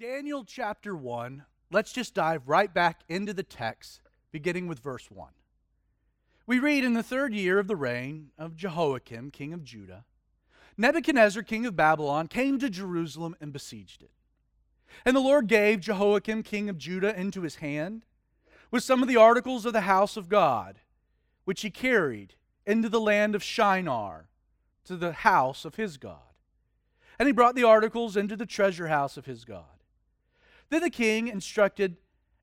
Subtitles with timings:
[0.00, 4.00] Daniel chapter 1, let's just dive right back into the text,
[4.32, 5.28] beginning with verse 1.
[6.46, 10.06] We read in the third year of the reign of Jehoiakim, king of Judah,
[10.78, 14.12] Nebuchadnezzar, king of Babylon, came to Jerusalem and besieged it.
[15.04, 18.06] And the Lord gave Jehoiakim, king of Judah, into his hand
[18.70, 20.78] with some of the articles of the house of God,
[21.44, 24.30] which he carried into the land of Shinar
[24.86, 26.32] to the house of his God.
[27.18, 29.79] And he brought the articles into the treasure house of his God.
[30.70, 31.96] Then the king instructed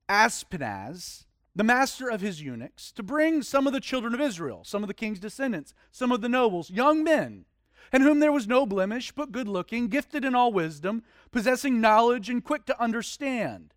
[0.09, 4.83] Ashpenaz, the master of his eunuchs, to bring some of the children of Israel, some
[4.83, 7.45] of the king's descendants, some of the nobles, young men,
[7.91, 12.29] in whom there was no blemish, but good looking, gifted in all wisdom, possessing knowledge,
[12.29, 13.73] and quick to understand,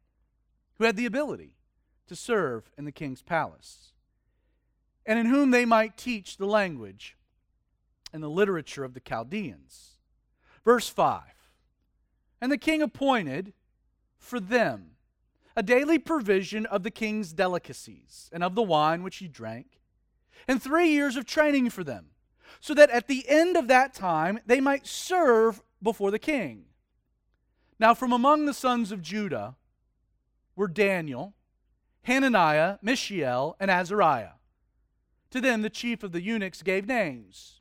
[0.78, 1.54] who had the ability
[2.08, 3.92] to serve in the king's palace,
[5.06, 7.16] and in whom they might teach the language
[8.12, 9.98] and the literature of the Chaldeans.
[10.64, 11.22] Verse 5
[12.40, 13.52] And the king appointed
[14.20, 14.92] for them
[15.56, 19.80] a daily provision of the king's delicacies and of the wine which he drank,
[20.46, 22.06] and three years of training for them,
[22.60, 26.66] so that at the end of that time they might serve before the king.
[27.78, 29.56] Now, from among the sons of Judah
[30.54, 31.34] were Daniel,
[32.02, 34.34] Hananiah, Mishael, and Azariah.
[35.30, 37.60] To them, the chief of the eunuchs gave names.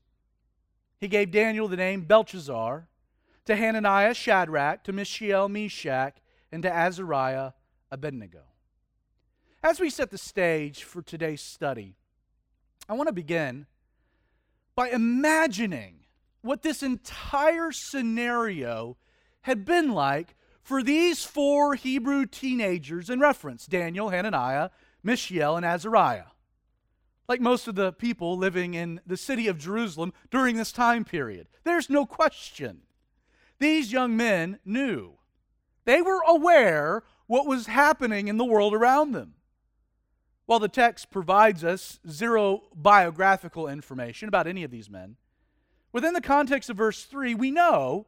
[0.99, 2.87] He gave Daniel the name Belshazzar,
[3.45, 6.17] to Hananiah, Shadrach, to Mishael, Meshach,
[6.51, 7.51] and to Azariah,
[7.91, 8.43] Abednego.
[9.61, 11.95] As we set the stage for today's study,
[12.87, 13.65] I want to begin
[14.75, 16.05] by imagining
[16.41, 18.97] what this entire scenario
[19.41, 24.69] had been like for these four Hebrew teenagers in reference Daniel, Hananiah,
[25.03, 26.31] Mishael, and Azariah.
[27.27, 31.47] Like most of the people living in the city of Jerusalem during this time period.
[31.63, 32.81] There's no question.
[33.59, 35.18] These young men knew
[35.89, 39.33] they were aware what was happening in the world around them.
[40.45, 45.15] While the text provides us zero biographical information about any of these men,
[45.91, 48.05] within the context of verse 3, we know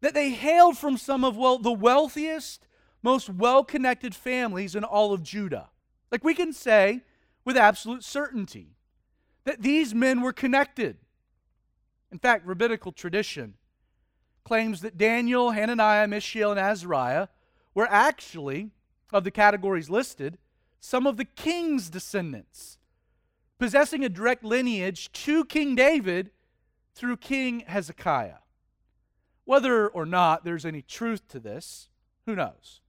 [0.00, 2.66] that they hailed from some of well the wealthiest,
[3.02, 5.68] most well-connected families in all of Judah.
[6.10, 7.02] Like we can say
[7.44, 8.76] with absolute certainty
[9.44, 10.96] that these men were connected.
[12.10, 13.54] In fact, rabbinical tradition
[14.46, 17.26] claims that Daniel, Hananiah, Mishael, and Azariah
[17.74, 18.70] were actually,
[19.12, 20.38] of the categories listed,
[20.78, 22.78] some of the king's descendants,
[23.58, 26.30] possessing a direct lineage to King David
[26.94, 28.38] through King Hezekiah.
[29.46, 31.88] Whether or not there's any truth to this,
[32.24, 32.80] who knows?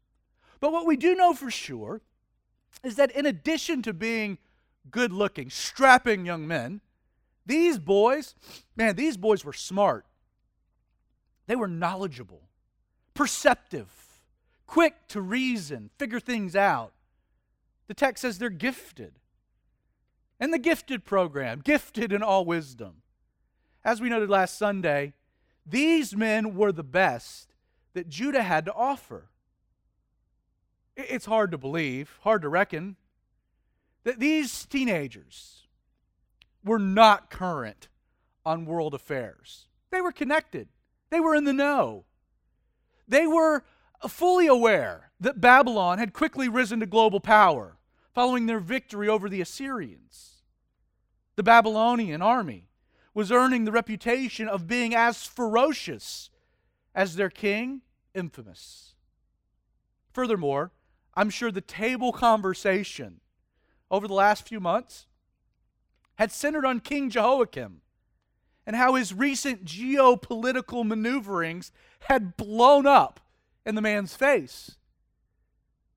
[0.59, 2.01] But what we do know for sure
[2.83, 4.37] is that in addition to being
[4.91, 6.81] good looking, strapping young men,
[7.47, 8.35] these boys,
[8.75, 10.05] man, these boys were smart.
[11.47, 12.41] They were knowledgeable,
[13.13, 13.87] perceptive,
[14.67, 16.93] quick to reason, figure things out.
[17.87, 19.19] The text says they're gifted.
[20.39, 23.01] And the gifted program, gifted in all wisdom.
[23.83, 25.13] As we noted last Sunday,
[25.65, 27.55] these men were the best
[27.93, 29.29] that Judah had to offer.
[30.95, 32.97] It's hard to believe, hard to reckon,
[34.03, 35.63] that these teenagers
[36.63, 37.87] were not current
[38.45, 39.67] on world affairs.
[39.91, 40.67] They were connected.
[41.09, 42.05] They were in the know.
[43.07, 43.63] They were
[44.07, 47.77] fully aware that Babylon had quickly risen to global power
[48.13, 50.43] following their victory over the Assyrians.
[51.35, 52.69] The Babylonian army
[53.13, 56.29] was earning the reputation of being as ferocious
[56.93, 57.81] as their king,
[58.13, 58.95] infamous.
[60.11, 60.71] Furthermore,
[61.15, 63.21] I'm sure the table conversation
[63.89, 65.07] over the last few months
[66.15, 67.81] had centered on King Jehoiakim
[68.67, 73.21] and how his recent geopolitical maneuverings had blown up
[73.65, 74.75] in the man's face.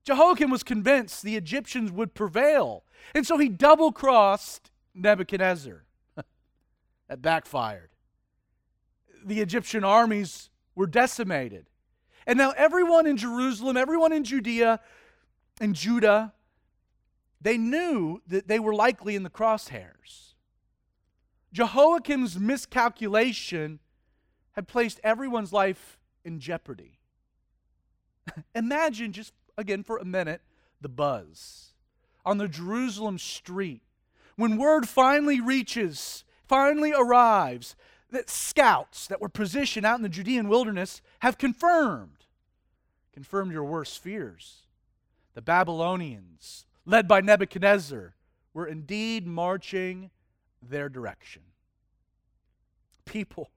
[0.05, 5.83] Jehoiakim was convinced the Egyptians would prevail, and so he double crossed Nebuchadnezzar.
[7.09, 7.89] that backfired.
[9.23, 11.67] The Egyptian armies were decimated.
[12.25, 14.79] And now everyone in Jerusalem, everyone in Judea
[15.59, 16.33] and Judah,
[17.41, 20.30] they knew that they were likely in the crosshairs.
[21.53, 23.79] Jehoiakim's miscalculation
[24.53, 26.99] had placed everyone's life in jeopardy.
[28.55, 30.41] Imagine just again for a minute
[30.79, 31.73] the buzz
[32.25, 33.81] on the Jerusalem street
[34.35, 37.75] when word finally reaches, finally arrives
[38.11, 42.25] that scouts that were positioned out in the Judean wilderness have confirmed,
[43.13, 44.67] confirmed your worst fears.
[45.33, 48.15] The Babylonians, led by Nebuchadnezzar,
[48.53, 50.11] were indeed marching
[50.61, 51.41] their direction.
[53.05, 53.51] People,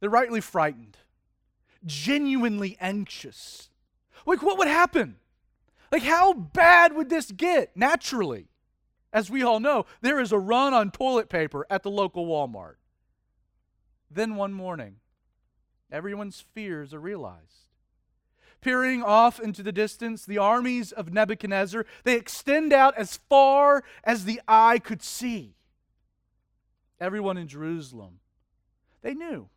[0.00, 0.96] they're rightly frightened.
[1.86, 3.70] genuinely anxious.
[4.26, 5.16] Like, what would happen?
[5.92, 8.48] Like, how bad would this get naturally?
[9.12, 12.74] As we all know, there is a run on toilet paper at the local Walmart.
[14.10, 14.96] Then one morning,
[15.92, 17.68] everyone's fears are realized.
[18.60, 24.24] Peering off into the distance, the armies of Nebuchadnezzar, they extend out as far as
[24.24, 25.54] the eye could see.
[27.04, 28.20] Everyone in Jerusalem,
[29.02, 29.50] they knew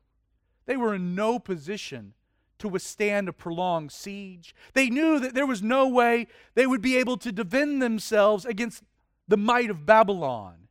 [0.66, 2.14] they were in no position
[2.60, 4.54] to withstand a prolonged siege.
[4.74, 8.84] They knew that there was no way they would be able to defend themselves against
[9.30, 10.68] the might of Babylon.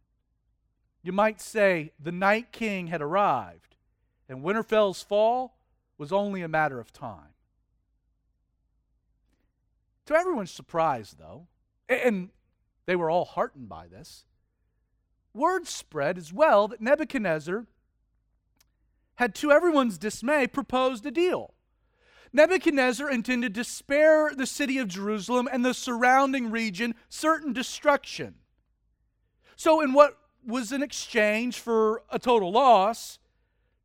[1.02, 3.76] You might say the night king had arrived,
[4.28, 5.56] and Winterfell's fall
[5.96, 7.32] was only a matter of time.
[10.04, 11.46] To everyone's surprise, though,
[11.88, 12.28] and
[12.84, 14.26] they were all heartened by this,
[15.36, 17.66] word spread as well that Nebuchadnezzar
[19.16, 21.54] had, to everyone's dismay, proposed a deal.
[22.32, 28.34] Nebuchadnezzar intended to spare the city of Jerusalem and the surrounding region certain destruction.
[29.56, 33.18] So, in what was an exchange for a total loss,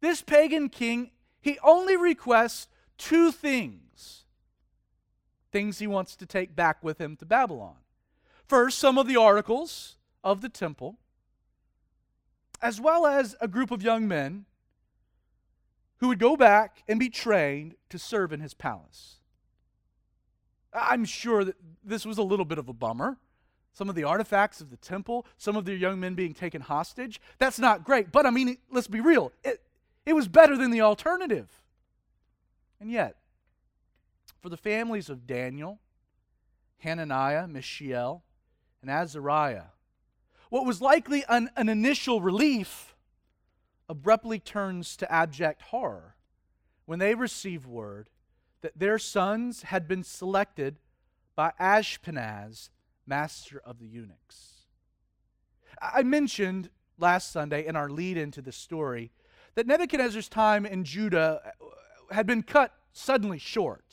[0.02, 2.68] this pagan king, he only requests
[2.98, 4.26] two things.
[5.52, 7.76] Things he wants to take back with him to Babylon.
[8.46, 10.98] First, some of the articles of the temple,
[12.62, 14.46] as well as a group of young men
[15.98, 19.20] who would go back and be trained to serve in his palace.
[20.74, 23.18] I'm sure that this was a little bit of a bummer.
[23.74, 27.22] Some of the artifacts of the temple, some of the young men being taken hostage.
[27.38, 28.12] That's not great.
[28.12, 29.32] But I mean, let's be real.
[29.44, 29.62] It,
[30.06, 31.50] it was better than the alternative.
[32.80, 33.18] And yet,
[34.42, 35.80] for the families of Daniel,
[36.80, 38.24] Hananiah, Mishael,
[38.82, 39.66] and Azariah,
[40.52, 42.94] what was likely an, an initial relief
[43.88, 46.18] abruptly turns to abject horror
[46.86, 48.10] when they receive word
[48.60, 50.78] that their sons had been selected
[51.38, 52.70] by Ashpenaz,
[53.08, 54.66] master of the eunuchs.
[55.82, 59.14] I mentioned last Sunday in our lead into the story
[59.56, 61.54] that Nebuchadnezzar's time in Judah
[62.12, 63.91] had been cut suddenly short.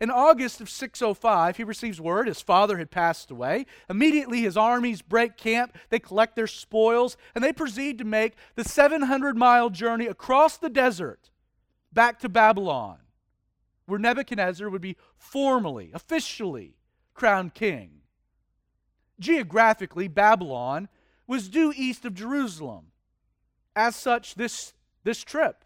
[0.00, 3.66] In August of 605, he receives word his father had passed away.
[3.88, 8.64] Immediately, his armies break camp, they collect their spoils, and they proceed to make the
[8.64, 11.30] 700 mile journey across the desert
[11.92, 12.98] back to Babylon,
[13.86, 16.76] where Nebuchadnezzar would be formally, officially
[17.14, 18.02] crowned king.
[19.18, 20.88] Geographically, Babylon
[21.26, 22.88] was due east of Jerusalem.
[23.74, 25.64] As such, this, this trip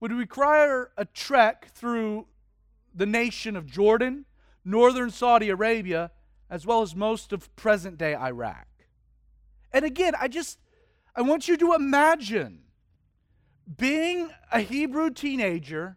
[0.00, 2.26] would require a trek through
[2.94, 4.24] the nation of Jordan,
[4.64, 6.10] northern Saudi Arabia,
[6.48, 8.66] as well as most of present day Iraq.
[9.72, 10.58] And again, I just,
[11.16, 12.60] I want you to imagine
[13.76, 15.96] being a Hebrew teenager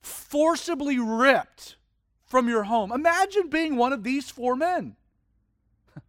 [0.00, 1.76] forcibly ripped
[2.26, 2.92] from your home.
[2.92, 4.96] Imagine being one of these four men.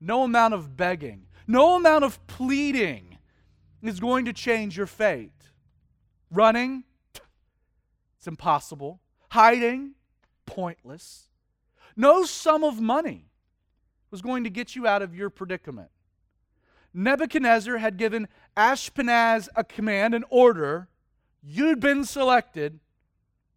[0.00, 3.18] no amount of begging, no amount of pleading
[3.82, 5.32] is going to change your fate.
[6.30, 6.84] Running,
[8.20, 9.00] it's impossible.
[9.30, 9.92] Hiding,
[10.44, 11.30] pointless.
[11.96, 13.30] No sum of money
[14.10, 15.88] was going to get you out of your predicament.
[16.92, 18.28] Nebuchadnezzar had given
[18.58, 20.88] Ashpenaz a command, an order.
[21.42, 22.80] You'd been selected,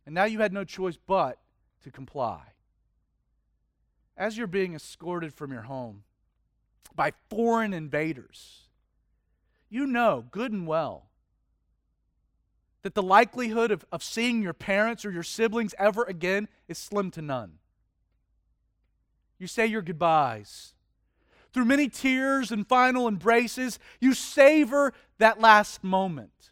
[0.05, 1.39] and now you had no choice but
[1.83, 2.43] to comply.
[4.15, 6.03] As you're being escorted from your home
[6.95, 8.69] by foreign invaders,
[9.69, 11.09] you know good and well
[12.83, 17.09] that the likelihood of, of seeing your parents or your siblings ever again is slim
[17.11, 17.53] to none.
[19.39, 20.73] You say your goodbyes.
[21.53, 26.51] Through many tears and final embraces, you savor that last moment.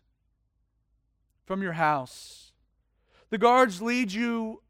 [1.46, 2.54] From your house,
[3.30, 4.62] the guards lead you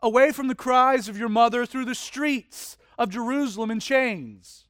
[0.00, 4.66] away from the cries of your mother through the streets of Jerusalem in chains.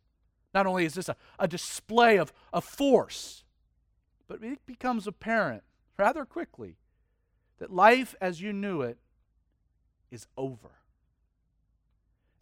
[0.54, 3.44] Not only is this a, a display of, of force,
[4.28, 5.62] but it becomes apparent
[5.99, 6.76] rather quickly
[7.59, 8.99] that life as you knew it
[10.11, 10.71] is over.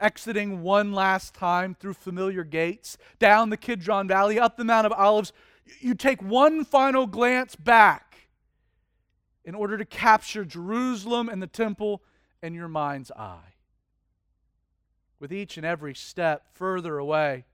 [0.00, 4.92] Exiting one last time through familiar gates, down the Kidron Valley, up the Mount of
[4.92, 5.32] Olives,
[5.80, 8.28] you take one final glance back
[9.44, 12.02] in order to capture Jerusalem and the temple
[12.42, 13.54] in your mind's eye.
[15.20, 17.44] With each and every step further away,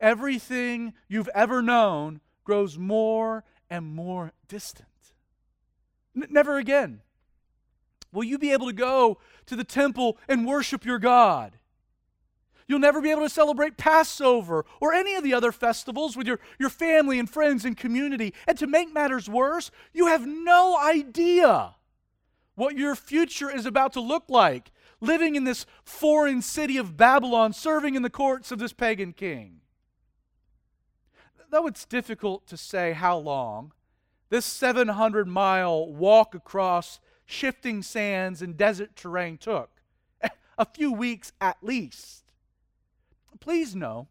[0.00, 4.88] everything you've ever known grows more and more distant.
[6.16, 7.00] N- never again
[8.12, 11.58] will you be able to go to the temple and worship your God.
[12.66, 16.40] You'll never be able to celebrate Passover or any of the other festivals with your,
[16.58, 18.32] your family and friends and community.
[18.46, 21.74] And to make matters worse, you have no idea
[22.54, 27.52] what your future is about to look like living in this foreign city of Babylon,
[27.52, 29.60] serving in the courts of this pagan king.
[31.50, 33.72] Though it's difficult to say how long
[34.34, 39.80] this 700 mile walk across shifting sands and desert terrain took,
[40.58, 42.32] a few weeks at least.
[43.38, 44.08] Please know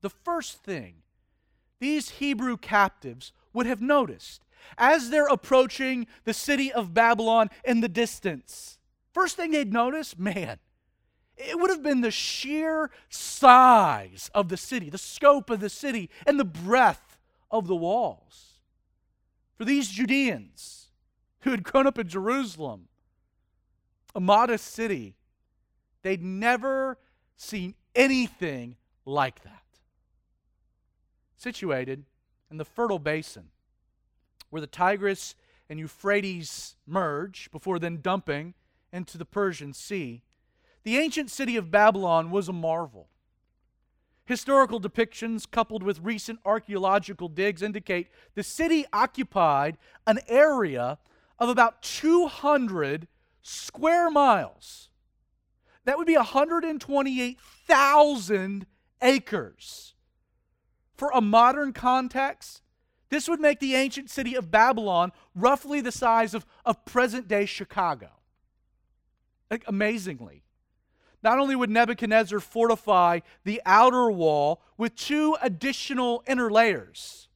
[0.00, 1.02] the first thing
[1.78, 4.44] these Hebrew captives would have noticed
[4.76, 8.78] as they're approaching the city of Babylon in the distance.
[9.14, 10.58] First thing they'd notice, man,
[11.36, 16.10] it would have been the sheer size of the city, the scope of the city,
[16.26, 17.20] and the breadth
[17.52, 18.47] of the walls.
[19.58, 20.86] For these Judeans
[21.40, 22.86] who had grown up in Jerusalem,
[24.14, 25.16] a modest city,
[26.02, 26.96] they'd never
[27.36, 29.64] seen anything like that.
[31.36, 32.04] Situated
[32.50, 33.48] in the fertile basin
[34.50, 35.34] where the Tigris
[35.68, 38.54] and Euphrates merge before then dumping
[38.92, 40.22] into the Persian Sea,
[40.84, 43.08] the ancient city of Babylon was a marvel.
[44.28, 50.98] Historical depictions, coupled with recent archaeological digs, indicate the city occupied an area
[51.38, 53.08] of about 200
[53.40, 54.90] square miles.
[55.86, 58.66] That would be 128,000
[59.00, 59.94] acres.
[60.94, 62.60] For a modern context,
[63.08, 67.46] this would make the ancient city of Babylon roughly the size of, of present day
[67.46, 68.10] Chicago.
[69.50, 70.42] Like, amazingly.
[71.22, 77.28] Not only would Nebuchadnezzar fortify the outer wall with two additional inner layers,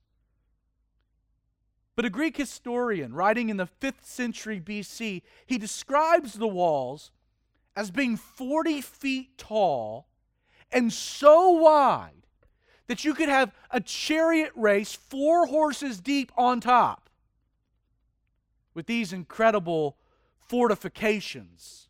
[1.95, 7.11] but a Greek historian writing in the 5th century BC, he describes the walls
[7.77, 10.07] as being 40 feet tall
[10.71, 12.27] and so wide
[12.87, 17.11] that you could have a chariot race four horses deep on top
[18.75, 19.97] with these incredible
[20.39, 21.89] fortifications.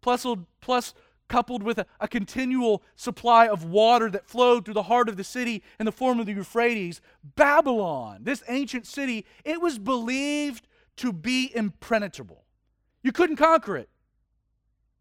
[0.00, 0.26] Plus,
[0.60, 0.94] plus
[1.32, 5.24] coupled with a, a, continual supply of water that flowed through the heart of the
[5.24, 11.10] city in the form of the Euphrates, Babylon, this ancient city, it was believed to
[11.10, 12.44] be impenetrable.
[13.02, 13.88] You couldn't conquer it.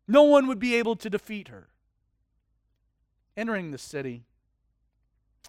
[0.08, 1.68] No one would be able to defeat her.
[3.36, 4.24] Entering the city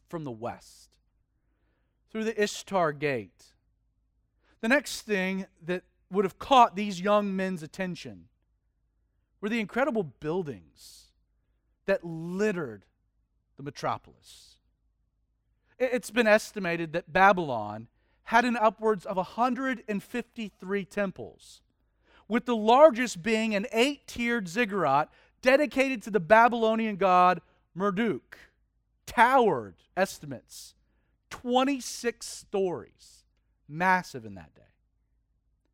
[0.08, 0.96] from the west
[2.10, 3.54] through the Ishtar gate,
[4.60, 8.24] the next thing that would have caught these young men's attention
[9.42, 11.08] were the incredible buildings
[11.84, 12.84] that littered
[13.56, 14.56] the metropolis.
[15.78, 17.88] It's been estimated that Babylon
[18.24, 21.60] had an upwards of 153 temples
[22.28, 25.10] with the largest being an eight tiered ziggurat
[25.42, 27.42] dedicated to the Babylonian god
[27.74, 28.38] Marduk.
[29.06, 30.74] Towered estimates
[31.30, 33.24] 26 stories.
[33.68, 34.62] Massive in that day.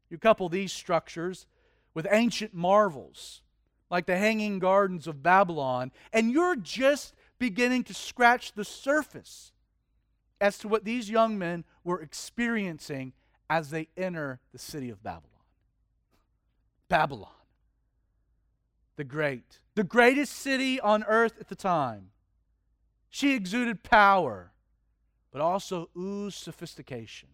[0.09, 1.47] You couple these structures
[1.93, 3.43] with ancient marvels
[3.91, 9.53] like the Hanging Gardens of Babylon, and you're just beginning to scratch the surface
[10.41, 13.13] as to what these young men were experiencing
[13.51, 15.25] as they enter the city of Babylon.
[16.89, 17.31] Babylon,
[18.97, 22.11] the great, the greatest city on earth at the time.
[23.11, 24.53] She exuded power,
[25.31, 27.31] but also oozed sophistication.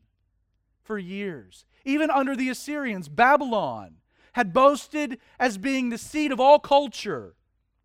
[0.82, 3.96] For years, even under the Assyrians, Babylon
[4.34, 7.34] had boasted as being the seat of all culture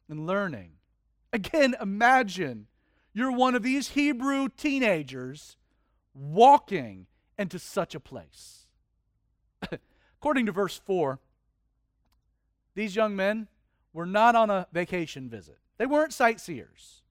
[0.09, 0.71] and learning.
[1.31, 2.67] Again, imagine
[3.13, 5.57] you're one of these Hebrew teenagers
[6.13, 7.05] walking
[7.37, 8.65] into such a place.
[10.19, 11.19] According to verse 4,
[12.75, 13.47] these young men
[13.93, 15.57] were not on a vacation visit.
[15.77, 17.03] They weren't sightseers.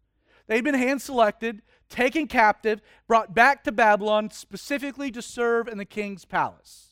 [0.47, 5.85] They'd been hand selected, taken captive, brought back to Babylon specifically to serve in the
[5.85, 6.88] king's palace.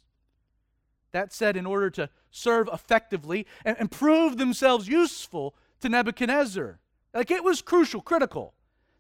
[1.17, 6.79] That said, in order to serve effectively and, and prove themselves useful to Nebuchadnezzar,
[7.15, 8.53] like it was crucial, critical,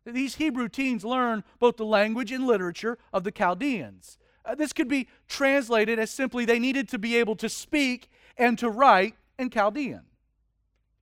[0.06, 4.16] that these Hebrew teens learn both the language and literature of the Chaldeans.
[4.46, 8.08] Uh, this could be translated as simply they needed to be able to speak
[8.38, 10.06] and to write in Chaldean.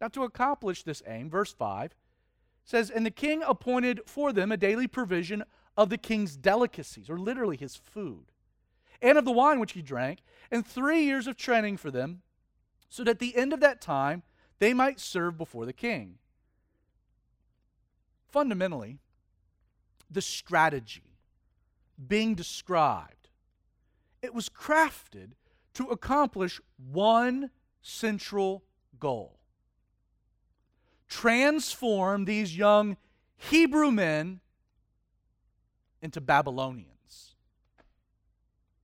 [0.01, 1.95] Now, to accomplish this aim, verse 5
[2.65, 5.45] says, And the king appointed for them a daily provision
[5.77, 8.33] of the king's delicacies, or literally his food,
[9.05, 10.19] and of the wine which he drank,
[10.51, 12.23] and three years of training for them,
[12.89, 14.25] so that at the end of that time
[14.59, 16.19] they might serve before the king.
[18.29, 18.99] Fundamentally,
[20.11, 21.19] the strategy
[22.09, 23.29] being described,
[24.23, 25.33] it was crafted
[25.75, 28.65] to accomplish one central
[28.99, 29.39] goal
[31.15, 32.97] transform these young
[33.37, 34.41] Hebrew men
[36.03, 36.94] into Babylonians.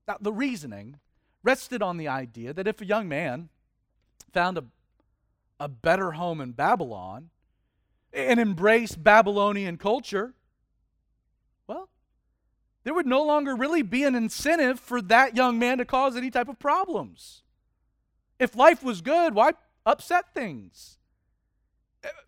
[0.06, 0.98] Now, the reasoning
[1.42, 3.48] rested on the idea that if a young man
[4.32, 4.64] found a,
[5.58, 7.30] a better home in Babylon
[8.12, 10.34] and embraced Babylonian culture,
[11.66, 11.88] well,
[12.84, 16.30] there would no longer really be an incentive for that young man to cause any
[16.30, 17.42] type of problems.
[18.38, 19.52] If life was good, why
[19.84, 20.98] upset things?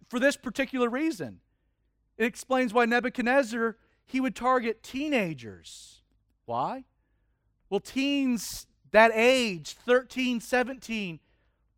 [0.09, 1.41] For this particular reason.
[2.19, 6.03] It explains why Nebuchadnezzar he would target teenagers.
[6.45, 6.85] Why?
[7.73, 11.21] Well, teens that age, 13, 17,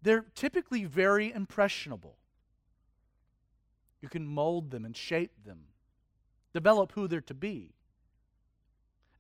[0.03, 2.17] they're typically very impressionable.
[4.03, 5.67] You can mold them and shape them,
[6.53, 7.77] develop who they're to be.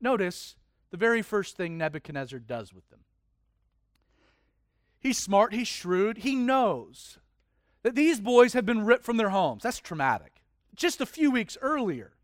[0.00, 0.56] Notice
[0.90, 3.04] the very first thing Nebuchadnezzar does with them.
[4.98, 7.18] He's smart, he's shrewd, he knows
[7.84, 9.62] that these boys have been ripped from their homes.
[9.62, 10.42] That's traumatic.
[10.74, 12.14] Just a few weeks earlier.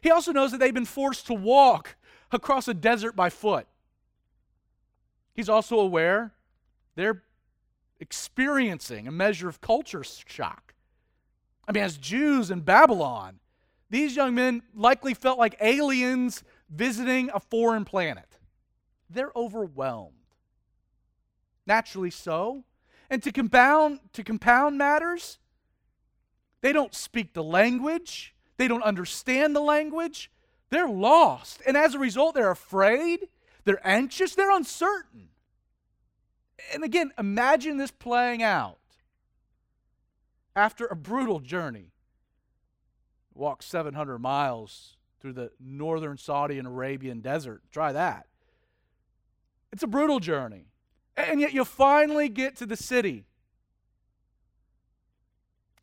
[0.00, 1.94] He also knows that they've been forced to walk
[2.32, 3.68] across a desert by foot.
[5.34, 6.32] He's also aware
[6.94, 7.22] they're
[8.00, 10.74] experiencing a measure of culture shock.
[11.66, 13.38] I mean, as Jews in Babylon,
[13.88, 18.38] these young men likely felt like aliens visiting a foreign planet.
[19.08, 20.14] They're overwhelmed.
[21.66, 22.64] Naturally so.
[23.08, 25.38] And to compound, to compound matters,
[26.62, 30.30] they don't speak the language, they don't understand the language,
[30.70, 31.60] they're lost.
[31.66, 33.28] And as a result, they're afraid
[33.64, 35.28] they're anxious, they're uncertain.
[36.72, 38.78] And again, imagine this playing out
[40.54, 41.92] after a brutal journey.
[43.34, 47.62] Walk 700 miles through the northern Saudi and Arabian desert.
[47.70, 48.26] Try that.
[49.72, 50.66] It's a brutal journey.
[51.16, 53.24] And yet you finally get to the city.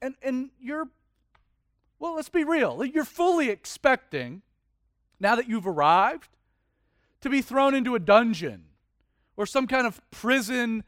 [0.01, 0.88] And, and you're,
[1.98, 2.83] well, let's be real.
[2.86, 4.41] You're fully expecting,
[5.19, 6.29] now that you've arrived,
[7.22, 8.66] to be thrown into a dungeon
[9.36, 10.84] or some kind of prison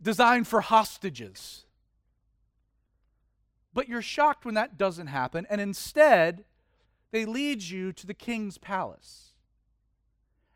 [0.00, 1.64] designed for hostages.
[3.72, 6.44] But you're shocked when that doesn't happen, and instead,
[7.10, 9.34] they lead you to the king's palace.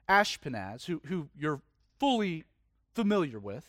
[0.08, 1.62] Ashpenaz, who, who you're
[1.98, 2.44] fully
[2.94, 3.68] familiar with,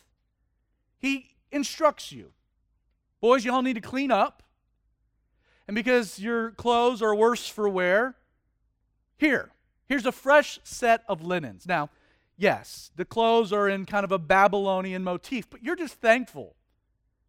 [0.98, 2.32] he instructs you
[3.24, 4.42] boys, you all need to clean up.
[5.66, 8.16] And because your clothes are worse for wear,
[9.16, 9.50] here,
[9.88, 11.66] Here's a fresh set of linens.
[11.66, 11.90] Now,
[12.36, 16.56] yes, the clothes are in kind of a Babylonian motif, but you're just thankful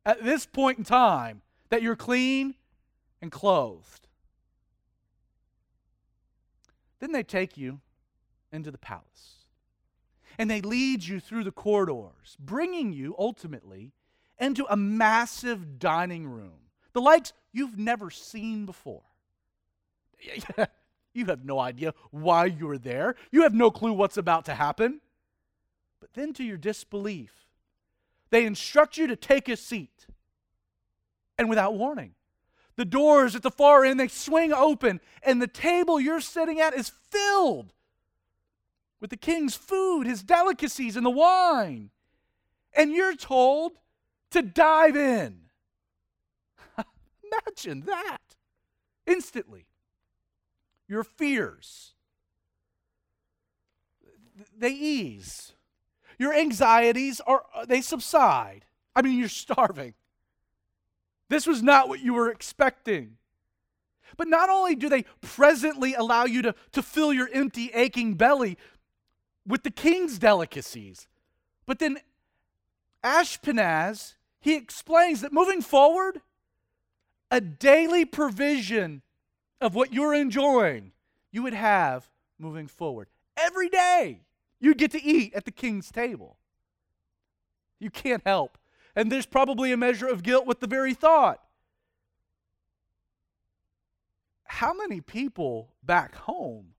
[0.05, 2.55] at this point in time that you're clean
[3.21, 4.07] and clothed.
[6.99, 7.81] Then they take you
[8.51, 9.03] into the palace.
[10.37, 13.93] And they lead you through the corridors, bringing you ultimately
[14.37, 19.03] into a massive dining room, the likes you've never seen before.
[21.15, 23.15] You have no idea why you're there.
[23.31, 24.99] You have no clue what's about to happen.
[26.01, 27.31] But then, to your disbelief,
[28.29, 30.07] they instruct you to take a seat.
[31.37, 32.15] And without warning,
[32.75, 36.73] the doors at the far end they swing open, and the table you're sitting at
[36.73, 37.71] is filled
[38.99, 41.91] with the king's food, his delicacies, and the wine.
[42.73, 43.71] And you're told
[44.31, 45.43] to dive in.
[47.31, 48.21] Imagine that
[49.07, 49.67] instantly
[50.87, 51.93] your fears.
[54.57, 55.53] They ease.
[56.17, 58.65] Your anxieties are they subside.
[58.95, 59.93] I mean, you're starving.
[61.29, 63.17] This was not what you were expecting.
[64.17, 68.57] But not only do they presently allow you to, to fill your empty, aching belly
[69.45, 71.07] with the king's delicacies,
[71.65, 71.97] but then
[73.03, 76.21] Ashpenaz, he explains that moving forward,
[77.31, 79.01] a daily provision
[79.65, 80.91] of what you're enjoying,
[81.31, 83.07] you would have moving forward.
[83.35, 84.21] Every day,
[84.59, 86.37] you'd get to eat at the king's table.
[87.79, 88.59] You can't help.
[88.95, 91.41] And there's probably a measure of guilt with the very thought.
[94.43, 96.75] How many people back home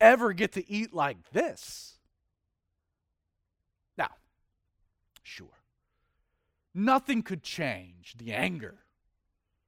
[0.00, 1.98] ever get to eat like this?
[3.98, 4.10] Now,
[5.24, 5.58] sure,
[6.72, 8.84] nothing could change the anger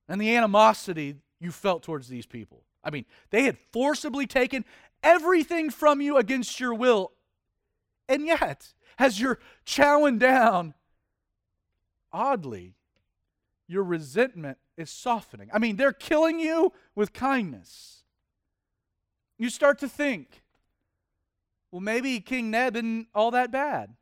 [0.09, 2.65] and the animosity you felt towards these people.
[2.83, 4.65] I mean, they had forcibly taken
[5.03, 7.13] everything from you against your will.
[8.09, 10.75] And yet, as you're chowing down,
[12.13, 12.75] oddly,
[13.67, 15.49] your resentment is softening.
[15.53, 18.03] I mean, they're killing you with kindness.
[19.39, 20.43] You start to think,
[21.71, 23.95] well, maybe King Neb isn't all that bad.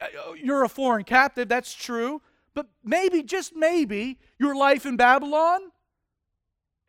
[0.00, 0.06] Uh,
[0.42, 2.22] you're a foreign captive, that's true,
[2.54, 5.71] But maybe, just maybe, your life in Babylon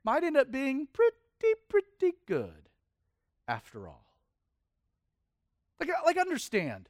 [0.04, 2.70] might end up being pretty, pretty good
[3.48, 4.06] after all.
[5.80, 6.90] Like, uh, like understand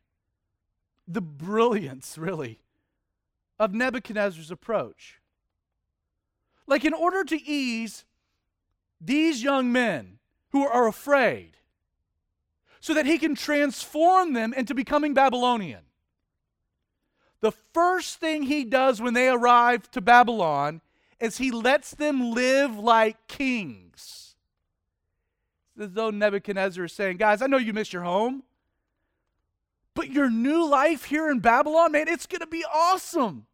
[1.08, 2.60] the brilliance, really,
[3.60, 5.20] of Nebuchadnezzar's approach.
[6.66, 8.06] Like, in order to ease
[9.02, 11.58] these young men who are afraid,
[12.84, 15.84] so that he can transform them into becoming Babylonian.
[17.40, 20.82] The first thing he does when they arrive to Babylon
[21.24, 24.36] is he lets them live like kings.
[25.80, 28.44] As though Nebuchadnezzar is saying, Guys, I know you miss your home,
[29.96, 33.46] but your new life here in Babylon, man, it's going to be awesome.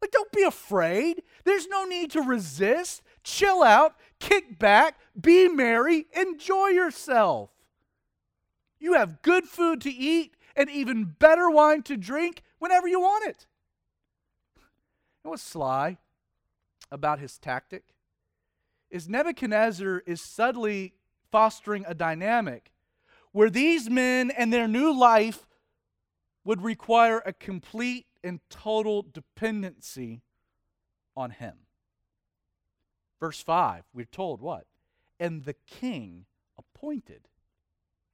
[0.00, 1.22] Like, don't be afraid.
[1.44, 3.02] There's no need to resist.
[3.22, 7.50] Chill out, kick back, be merry, enjoy yourself.
[8.80, 13.28] You have good food to eat and even better wine to drink whenever you want
[13.28, 13.46] it.
[15.24, 15.98] It was sly
[16.90, 17.84] about his tactic
[18.90, 20.94] is Nebuchadnezzar is subtly
[21.30, 22.72] fostering a dynamic
[23.32, 25.46] where these men and their new life
[26.44, 30.22] would require a complete and total dependency
[31.16, 31.54] on him.
[33.20, 34.66] Verse 5, we're told what?
[35.20, 36.24] And the king
[36.56, 37.28] appointed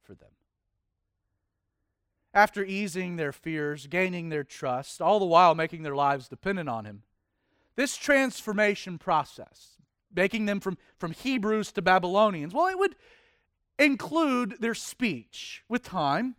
[0.03, 0.31] for them
[2.35, 6.83] after easing their fears, gaining their trust, all the while making their lives dependent on
[6.83, 7.03] Him.
[7.75, 9.77] This transformation process,
[10.13, 12.95] making them from, from Hebrews to Babylonians, well, it would
[13.77, 16.35] include their speech with time.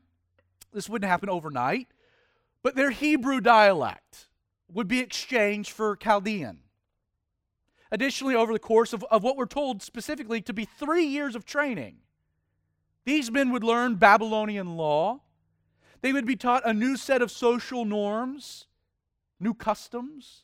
[0.73, 1.89] This wouldn't happen overnight,
[2.63, 4.29] but their Hebrew dialect
[4.73, 6.61] would be exchanged for Chaldean.
[7.93, 11.45] Additionally, over the course of, of what we're told specifically to be three years of
[11.45, 11.99] training,
[13.05, 15.21] these men would learn Babylonian law,
[16.01, 18.67] they would be taught a new set of social norms,
[19.39, 20.43] new customs.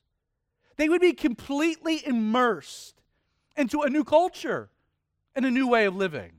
[0.82, 3.02] They would be completely immersed
[3.56, 4.68] into a new culture
[5.32, 6.32] and a new way of living.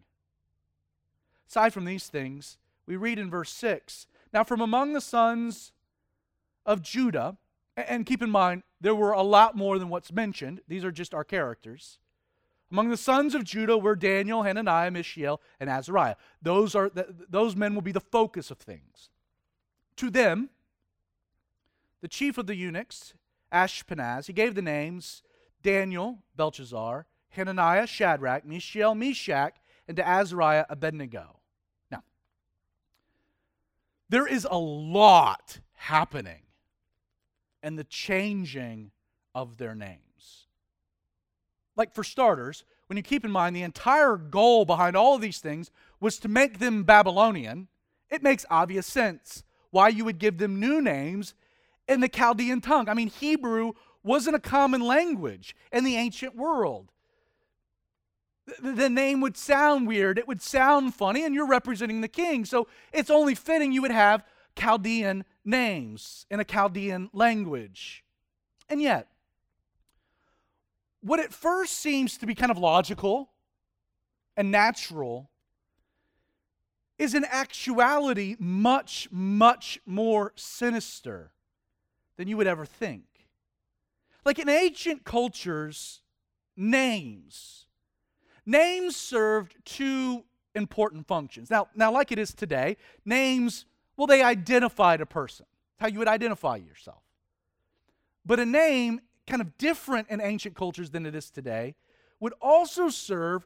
[1.48, 5.72] Aside from these things, we read in verse 6 Now, from among the sons
[6.66, 7.38] of Judah,
[7.78, 11.14] and keep in mind, there were a lot more than what's mentioned, these are just
[11.14, 12.00] our characters.
[12.70, 16.16] Among the sons of Judah were Daniel, Hananiah, Mishael, and Azariah.
[16.42, 16.92] Those, are,
[17.30, 19.10] those men will be the focus of things.
[19.96, 20.50] To them,
[22.02, 23.14] the chief of the eunuchs,
[23.54, 25.22] Ashpenaz, he gave the names
[25.62, 29.56] Daniel, Belshazzar, Hananiah, Shadrach, Mishael, Meshach,
[29.88, 31.40] and to Azariah, Abednego.
[31.92, 32.04] Now,
[34.10, 36.42] there is a lot happening
[37.62, 38.92] and the changing
[39.34, 40.48] of their names.
[41.76, 45.40] Like, for starters, when you keep in mind the entire goal behind all of these
[45.40, 47.68] things was to make them Babylonian,
[48.10, 51.34] it makes obvious sense why you would give them new names
[51.88, 52.90] in the Chaldean tongue.
[52.90, 56.92] I mean, Hebrew wasn't a common language in the ancient world.
[58.62, 62.44] The name would sound weird, it would sound funny, and you're representing the king.
[62.44, 64.26] So it's only fitting you would have
[64.58, 68.04] Chaldean names in a Chaldean language.
[68.68, 69.08] And yet,
[71.00, 73.30] what at first seems to be kind of logical
[74.36, 75.30] and natural
[76.98, 81.32] is in actuality much, much more sinister
[82.18, 83.04] than you would ever think.
[84.26, 86.02] Like in ancient cultures,
[86.56, 87.66] names.
[88.46, 90.24] Names served two
[90.56, 91.50] important functions.
[91.50, 93.66] Now, now like it is today, names,
[93.98, 95.46] well, they identified a person.
[95.80, 97.04] how you would identify yourself.
[98.26, 101.76] But a name, kind of different in ancient cultures than it is today,
[102.20, 103.46] would also serve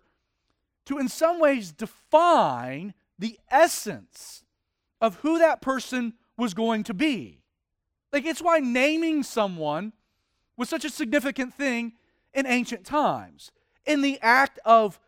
[0.85, 4.43] to, in some ways, define the essence
[5.01, 7.41] of who that person was going to be.
[8.11, 9.93] Like, it's why naming someone
[10.55, 11.93] was such a significant thing
[12.33, 13.51] in ancient times.
[13.85, 14.99] In the act of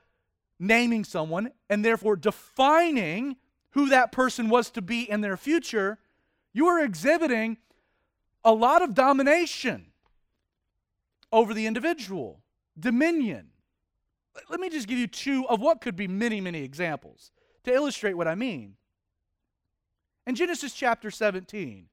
[0.59, 3.37] naming someone and therefore defining
[3.71, 5.97] who that person was to be in their future,
[6.53, 7.57] you are exhibiting
[8.43, 9.87] a lot of domination
[11.31, 12.41] over the individual,
[12.77, 13.49] dominion.
[14.49, 17.31] Let me just give you two of what could be many, many examples
[17.63, 18.75] to illustrate what I mean.
[20.25, 21.87] In Genesis chapter 17,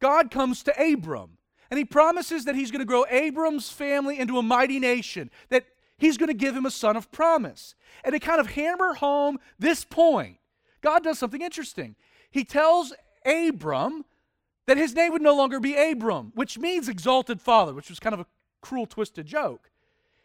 [0.00, 1.38] God comes to Abram
[1.70, 5.66] and he promises that he's going to grow Abram's family into a mighty nation, that
[5.98, 7.74] he's going to give him a son of promise.
[8.04, 10.38] And to kind of hammer home this point,
[10.80, 11.96] God does something interesting.
[12.30, 12.92] He tells
[13.24, 14.04] Abram
[14.66, 18.14] that his name would no longer be Abram, which means exalted father, which was kind
[18.14, 18.26] of a
[18.60, 19.70] cruel, twisted joke.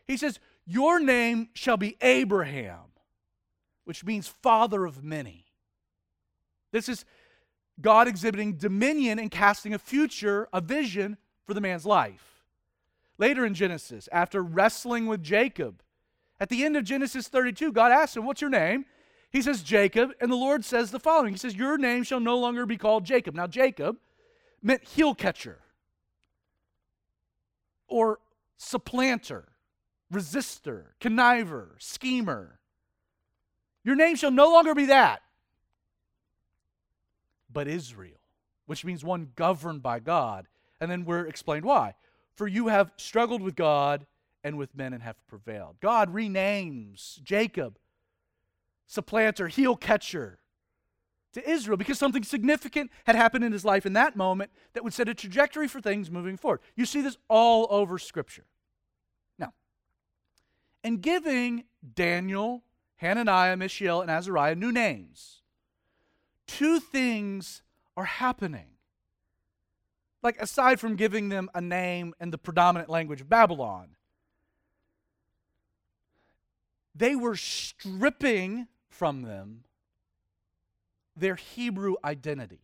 [0.07, 2.91] He says, Your name shall be Abraham
[3.91, 5.45] which means father of many.
[6.71, 7.05] This is
[7.81, 12.45] God exhibiting dominion and casting a future, a vision for the man's life.
[13.17, 15.81] Later in Genesis, after wrestling with Jacob,
[16.39, 18.85] at the end of Genesis 32, God asks him, What's your name?
[19.31, 20.11] He says, Jacob.
[20.19, 23.05] And the Lord says the following He says, Your name shall no longer be called
[23.05, 23.35] Jacob.
[23.35, 23.97] Now, Jacob
[24.61, 25.59] meant heel catcher
[27.87, 28.19] or
[28.57, 29.49] supplanter,
[30.11, 32.59] resistor, conniver, schemer.
[33.83, 35.21] Your name shall no longer be that,
[37.51, 38.19] but Israel,
[38.65, 40.47] which means one governed by God.
[40.79, 41.95] And then we're explained why.
[42.35, 44.05] For you have struggled with God
[44.43, 45.75] and with men and have prevailed.
[45.79, 47.77] God renames Jacob,
[48.87, 50.39] supplanter, heel catcher,
[51.33, 54.93] to Israel because something significant had happened in his life in that moment that would
[54.93, 56.59] set a trajectory for things moving forward.
[56.75, 58.45] You see this all over Scripture.
[59.37, 59.53] Now,
[60.83, 61.63] in giving
[61.95, 62.63] Daniel,
[62.97, 65.40] Hananiah, Mishael, and Azariah new names,
[66.57, 67.61] two things
[67.95, 68.67] are happening.
[70.23, 73.95] Like, aside from giving them a name in the predominant language of Babylon,
[76.93, 79.63] they were stripping from them
[81.15, 82.61] their Hebrew identity.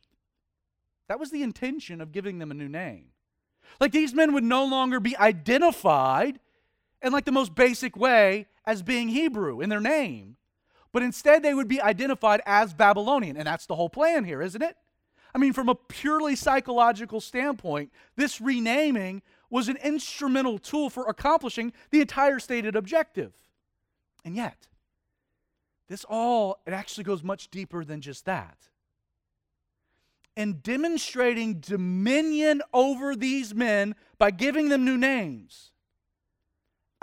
[1.08, 3.08] That was the intention of giving them a new name.
[3.80, 6.40] Like these men would no longer be identified
[7.02, 10.37] in like the most basic way as being Hebrew in their name,
[10.98, 13.38] but instead they would be identified as Babylonian.
[13.38, 14.76] And that's the whole plan here, isn't it?
[15.32, 21.72] I mean, from a purely psychological standpoint, this renaming was an instrumental tool for accomplishing
[21.92, 23.34] the entire stated objective.
[24.26, 24.70] And yet,
[25.88, 28.58] this all, it actually goes much deeper than just that.
[30.36, 35.74] In demonstrating dominion over these men by giving them new names,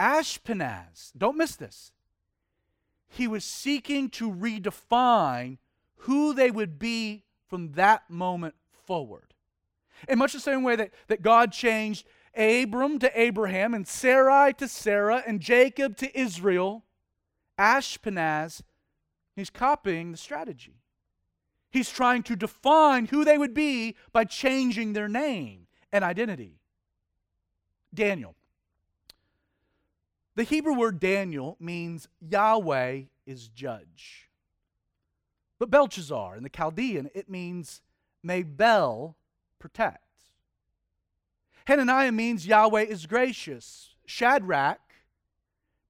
[0.01, 1.93] Ashpenaz, don't miss this,
[3.15, 5.59] he was seeking to redefine
[5.99, 9.35] who they would be from that moment forward.
[10.09, 14.69] In much the same way that, that God changed Abram to Abraham and Sarai to
[14.69, 16.85] Sarah and Jacob to Israel,
[17.59, 18.63] Ashpenaz
[19.35, 20.77] He's copying the strategy.
[21.71, 26.61] He's trying to define who they would be by changing their name and identity.
[27.93, 28.37] Daniel.
[30.37, 34.31] The Hebrew word Daniel means Yahweh is judge.
[35.59, 37.83] But Belshazzar in the Chaldean, it means
[38.23, 39.17] may Bel
[39.59, 40.01] protect.
[41.67, 43.95] Hananiah means Yahweh is gracious.
[44.07, 44.81] Shadrach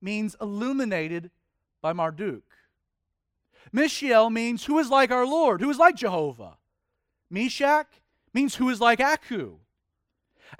[0.01, 1.31] means illuminated
[1.81, 2.45] by Marduk.
[3.73, 6.59] Mishael means who is like our Lord, who is like Jehovah.
[7.31, 7.89] Meshach
[8.33, 9.59] means who is like Aku.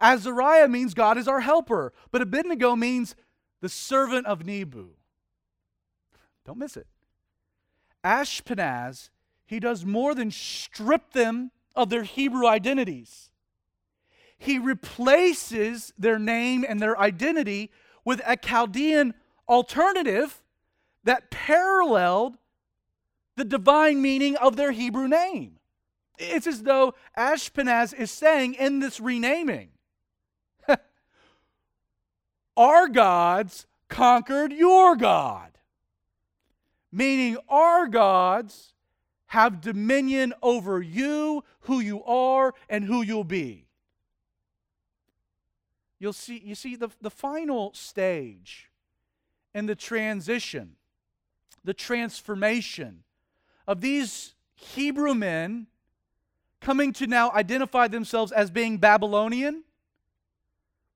[0.01, 1.93] Azariah means God is our helper.
[2.11, 3.15] But Abednego means
[3.65, 4.91] the servant of Nebu.
[6.45, 6.87] Don't miss it.
[8.05, 9.09] Ashpenaz,
[9.47, 13.31] he does more than strip them of their Hebrew identities.
[14.37, 17.71] He replaces their name and their identity
[18.05, 19.15] with a Chaldean
[19.49, 20.43] alternative
[21.05, 22.37] that paralleled
[23.37, 25.59] the divine meaning of their Hebrew name.
[26.19, 29.71] It's as though Ashpenaz is saying in this renaming,
[32.57, 35.51] our gods conquered your God.
[36.93, 38.73] Meaning, our gods
[39.27, 43.67] have dominion over you, who you are, and who you'll be.
[45.99, 48.71] You'll see, you see, the, the final stage
[49.55, 50.77] in the transition,
[51.65, 53.05] the transformation
[53.67, 55.67] of these Hebrew men
[56.61, 59.65] coming to now identify themselves as being Babylonian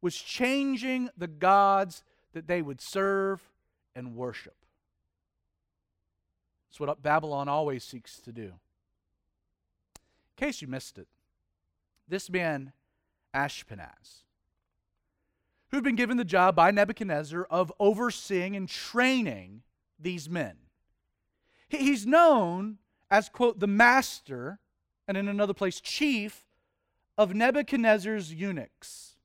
[0.00, 3.42] was changing the gods that they would serve
[3.94, 4.54] and worship.
[6.68, 8.42] That's what Babylon always seeks to do.
[8.42, 8.52] In
[10.36, 11.08] case you missed it,
[12.06, 12.72] this man,
[13.34, 14.22] Ashpenaz,
[15.70, 19.62] who'd been given the job by Nebuchadnezzar of overseeing and training
[19.98, 20.56] these men.
[21.68, 22.78] He's known
[23.10, 24.58] as, quote, the master,
[25.06, 26.46] and in another place, chief
[27.18, 29.16] of Nebuchadnezzar's eunuchs.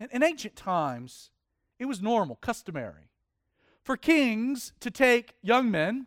[0.00, 1.30] In, in ancient times,
[1.78, 3.10] it was normal, customary,
[3.82, 6.06] for kings to take young men,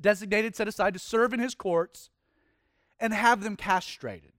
[0.00, 2.10] designated, set aside to serve in his courts,
[2.98, 4.32] and have them castrated.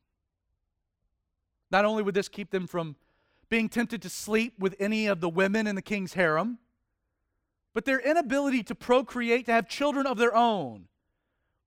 [1.71, 2.95] Not only would this keep them from
[3.49, 6.59] being tempted to sleep with any of the women in the king's harem,
[7.73, 10.87] but their inability to procreate, to have children of their own,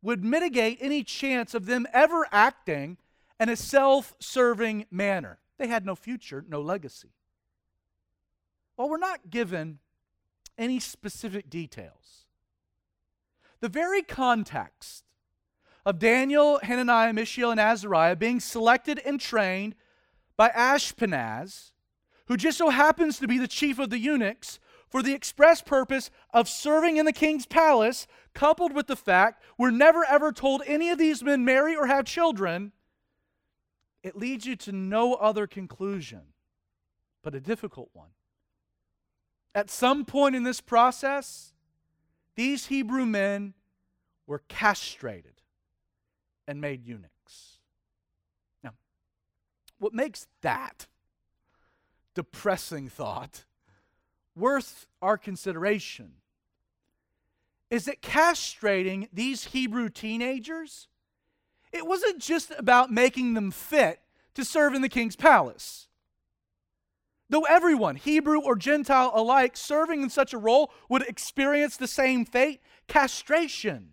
[0.03, 2.98] would mitigate any chance of them ever acting
[3.40, 5.38] in a self serving manner.
[5.58, 7.12] They had no future, no legacy.
[8.76, 9.78] Well, we're not given
[10.58, 12.26] any specific details.
[13.60, 15.04] The very context
[15.86, 19.74] of Daniel, Hananiah, Mishael, and Azariah being selected and trained
[20.36, 21.72] by Ashpenaz,
[22.26, 26.10] who just so happens to be the chief of the eunuchs, for the express purpose
[26.32, 30.88] of serving in the king's palace, coupled with the fact we're never ever told any
[30.88, 32.72] of these men marry or have children,
[34.04, 36.20] it leads you to no other conclusion
[37.22, 38.10] but a difficult one.
[39.54, 41.54] At some point in this process,
[42.36, 43.54] these Hebrew men
[44.26, 45.40] were castrated
[46.46, 47.60] and made eunuchs.
[48.62, 48.74] Now,
[49.78, 50.86] what makes that
[52.14, 53.44] depressing thought
[54.36, 56.12] worth our consideration
[57.70, 60.88] is that castrating these Hebrew teenagers,
[61.74, 64.00] it wasn't just about making them fit
[64.34, 65.88] to serve in the king's palace.
[67.28, 72.24] Though everyone, Hebrew or Gentile alike, serving in such a role would experience the same
[72.24, 73.90] fate castration.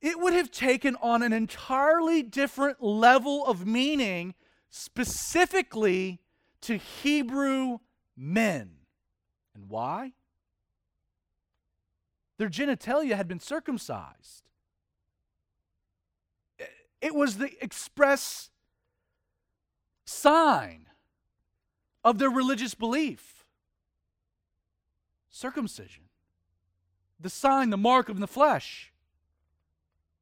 [0.00, 4.34] It would have taken on an entirely different level of meaning
[4.70, 6.20] specifically
[6.62, 7.78] to Hebrew
[8.16, 8.70] men.
[9.54, 10.14] And why?
[12.38, 14.44] Their genitalia had been circumcised.
[17.04, 18.48] It was the express
[20.06, 20.86] sign
[22.02, 23.44] of their religious belief.
[25.28, 26.04] Circumcision,
[27.20, 28.90] the sign, the mark of the flesh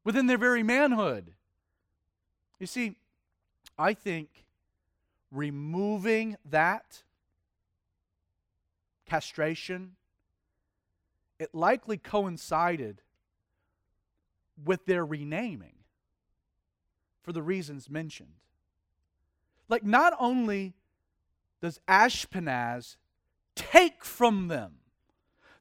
[0.03, 1.35] within their very manhood.
[2.59, 2.97] You see,
[3.79, 4.45] I think
[5.31, 7.05] removing that
[9.07, 9.93] castration,
[11.39, 13.03] it likely coincided
[14.65, 15.72] with their renaming
[17.23, 18.35] for the reasons mentioned.
[19.69, 20.75] Like, not only
[21.61, 22.97] does Ashpenaz
[23.55, 24.77] take from them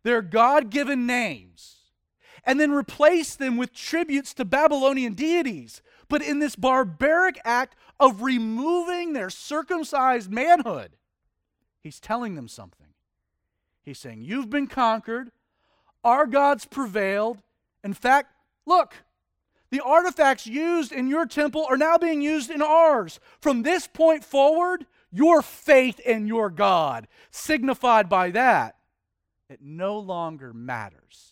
[0.04, 1.78] their God given names
[2.44, 5.82] and then replace them with tributes to Babylonian deities.
[6.08, 10.98] But in this barbaric act of removing their circumcised manhood,
[11.80, 12.88] he's telling them something.
[13.84, 15.32] He's saying, You've been conquered,
[16.04, 17.42] our gods prevailed.
[17.84, 18.34] In fact,
[18.66, 18.96] look,
[19.72, 23.20] the artifacts used in your temple are now being used in ours.
[23.40, 28.76] From this point forward, your faith in your God, signified by that,
[29.50, 31.32] it no longer matters.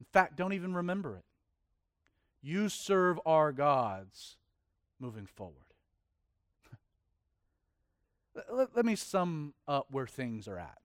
[0.00, 1.24] In fact, don't even remember it.
[2.42, 4.36] You serve our gods
[4.98, 5.54] moving forward.
[8.50, 10.78] let, let me sum up where things are at.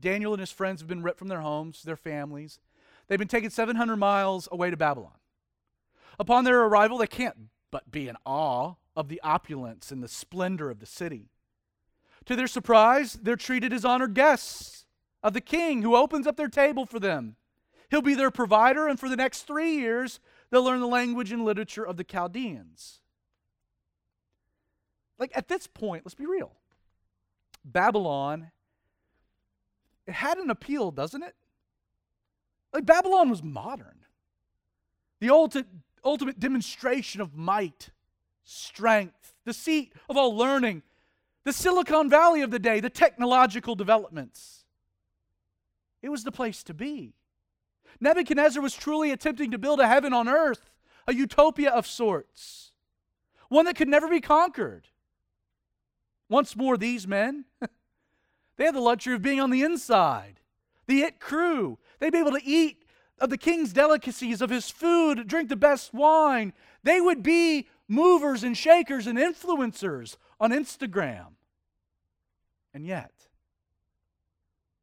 [0.00, 2.58] Daniel and his friends have been ripped from their homes, their families.
[3.12, 5.18] They've been taken 700 miles away to Babylon.
[6.18, 10.70] Upon their arrival, they can't but be in awe of the opulence and the splendor
[10.70, 11.28] of the city.
[12.24, 14.86] To their surprise, they're treated as honored guests
[15.22, 17.36] of the king who opens up their table for them.
[17.90, 21.44] He'll be their provider, and for the next three years, they'll learn the language and
[21.44, 23.02] literature of the Chaldeans.
[25.18, 26.52] Like at this point, let's be real.
[27.62, 28.52] Babylon,
[30.06, 31.34] it had an appeal, doesn't it?
[32.72, 33.98] Like Babylon was modern.
[35.20, 35.66] The ultimate,
[36.04, 37.90] ultimate demonstration of might
[38.44, 40.82] strength, the seat of all learning,
[41.44, 44.64] the Silicon Valley of the day, the technological developments.
[46.02, 47.14] It was the place to be.
[48.00, 50.70] Nebuchadnezzar was truly attempting to build a heaven on earth,
[51.06, 52.72] a utopia of sorts,
[53.48, 54.88] one that could never be conquered.
[56.28, 57.44] Once more, these men,
[58.56, 60.40] they had the luxury of being on the inside.
[60.86, 62.82] The it crew, they'd be able to eat
[63.20, 66.52] of the king's delicacies, of his food, drink the best wine.
[66.82, 71.34] They would be movers and shakers and influencers on Instagram.
[72.74, 73.12] And yet,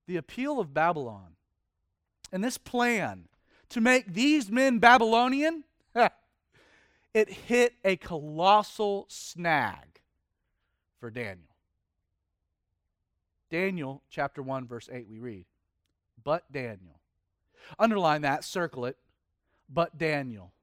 [0.07, 1.35] the appeal of Babylon
[2.31, 3.25] and this plan
[3.69, 5.65] to make these men Babylonian,
[7.13, 9.99] it hit a colossal snag
[11.01, 11.49] for Daniel.
[13.51, 15.45] Daniel chapter 1, verse 8, we read,
[16.23, 16.98] But Daniel.
[17.77, 18.97] Underline that, circle it.
[19.69, 20.53] But Daniel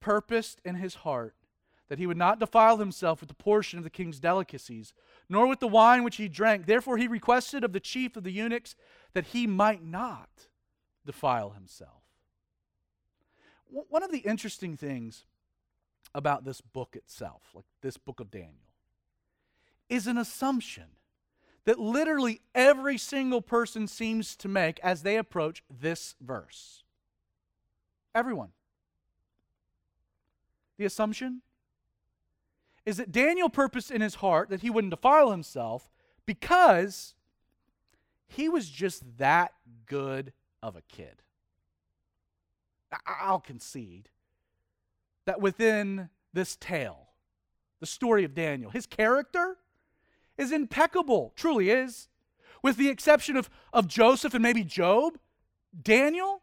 [0.00, 1.34] purposed in his heart
[1.88, 4.94] that he would not defile himself with the portion of the king's delicacies,
[5.28, 6.66] nor with the wine which he drank.
[6.66, 8.76] Therefore, he requested of the chief of the eunuchs
[9.12, 10.48] that he might not
[11.04, 12.02] defile himself.
[13.66, 15.24] One of the interesting things
[16.14, 18.72] about this book itself, like this book of Daniel,
[19.88, 20.84] is an assumption
[21.64, 26.82] that literally every single person seems to make as they approach this verse.
[28.14, 28.50] Everyone.
[30.78, 31.42] The assumption
[32.86, 35.90] is that Daniel purposed in his heart that he wouldn't defile himself
[36.26, 37.14] because
[38.26, 39.52] he was just that
[39.86, 40.32] good
[40.62, 41.22] of a kid.
[43.06, 44.08] I'll concede.
[45.26, 47.08] that within this tale,
[47.78, 49.58] the story of Daniel, his character
[50.40, 52.08] is impeccable, truly is.
[52.62, 55.18] With the exception of, of Joseph and maybe Job,
[55.80, 56.42] Daniel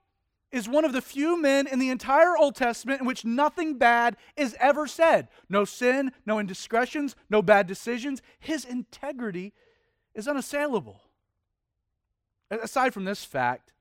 [0.51, 4.15] is one of the few men in the entire Old Testament in which nothing bad
[4.35, 5.27] is ever said.
[5.49, 8.21] No sin, no indiscretions, no bad decisions.
[8.39, 9.53] His integrity
[10.15, 11.01] is unassailable.
[12.49, 13.73] Aside from this fact,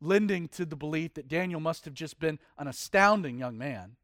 [0.00, 3.96] lending to the belief that Daniel must have just been an astounding young man,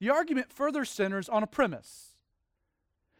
[0.00, 2.15] the argument further centers on a premise.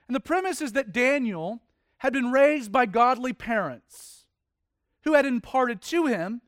[0.09, 1.61] And the premise is that Daniel
[1.99, 4.27] had been raised by godly parents
[5.05, 6.43] who had imparted to him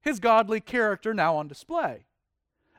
[0.00, 2.06] his godly character now on display.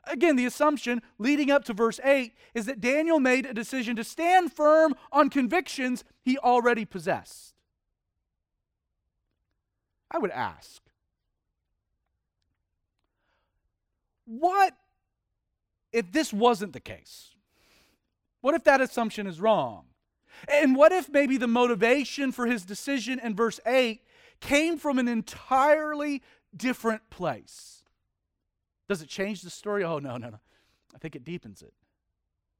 [0.04, 4.04] Again, the assumption leading up to verse 8 is that Daniel made a decision to
[4.04, 7.54] stand firm on convictions he already possessed.
[10.10, 10.80] I would ask,
[14.24, 14.74] what
[15.92, 17.34] if this wasn't the case?
[18.40, 19.84] What if that assumption is wrong?
[20.46, 24.02] And what if maybe the motivation for his decision in verse 8
[24.40, 26.22] came from an entirely
[26.56, 27.82] different place?
[28.88, 29.84] Does it change the story?
[29.84, 30.40] Oh, no, no, no.
[30.94, 31.74] I think it deepens it.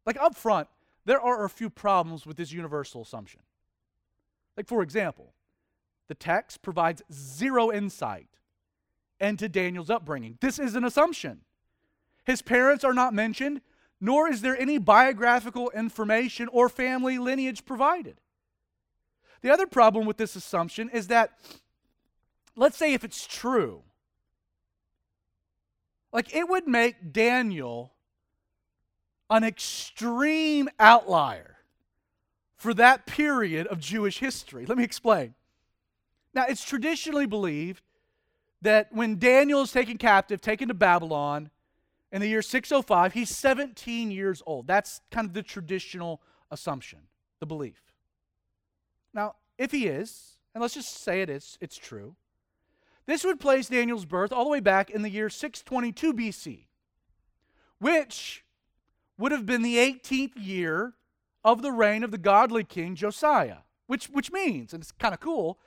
[0.04, 0.68] Like up front,
[1.04, 3.40] there are a few problems with this universal assumption.
[4.56, 5.32] Like, for example,
[6.08, 8.28] the text provides zero insight
[9.20, 10.38] into Daniel's upbringing.
[10.40, 11.42] This is an assumption.
[12.24, 13.62] His parents are not mentioned,
[14.00, 18.20] nor is there any biographical information or family lineage provided.
[19.40, 21.32] The other problem with this assumption is that,
[22.56, 23.82] let's say if it's true,
[26.12, 27.92] like it would make Daniel
[29.30, 31.56] an extreme outlier
[32.56, 34.66] for that period of Jewish history.
[34.66, 35.34] Let me explain.
[36.34, 37.82] Now, it's traditionally believed
[38.62, 41.50] that when Daniel is taken captive, taken to Babylon,
[42.10, 44.66] in the year 605, he's 17 years old.
[44.66, 47.00] That's kind of the traditional assumption,
[47.40, 47.82] the belief.
[49.12, 52.16] Now, if he is, and let's just say it is, it's true,
[53.06, 56.66] this would place Daniel's birth all the way back in the year 622 BC,
[57.78, 58.44] which
[59.18, 60.94] would have been the 18th year
[61.44, 65.20] of the reign of the godly king Josiah, which, which means, and it's kind of
[65.20, 65.58] cool,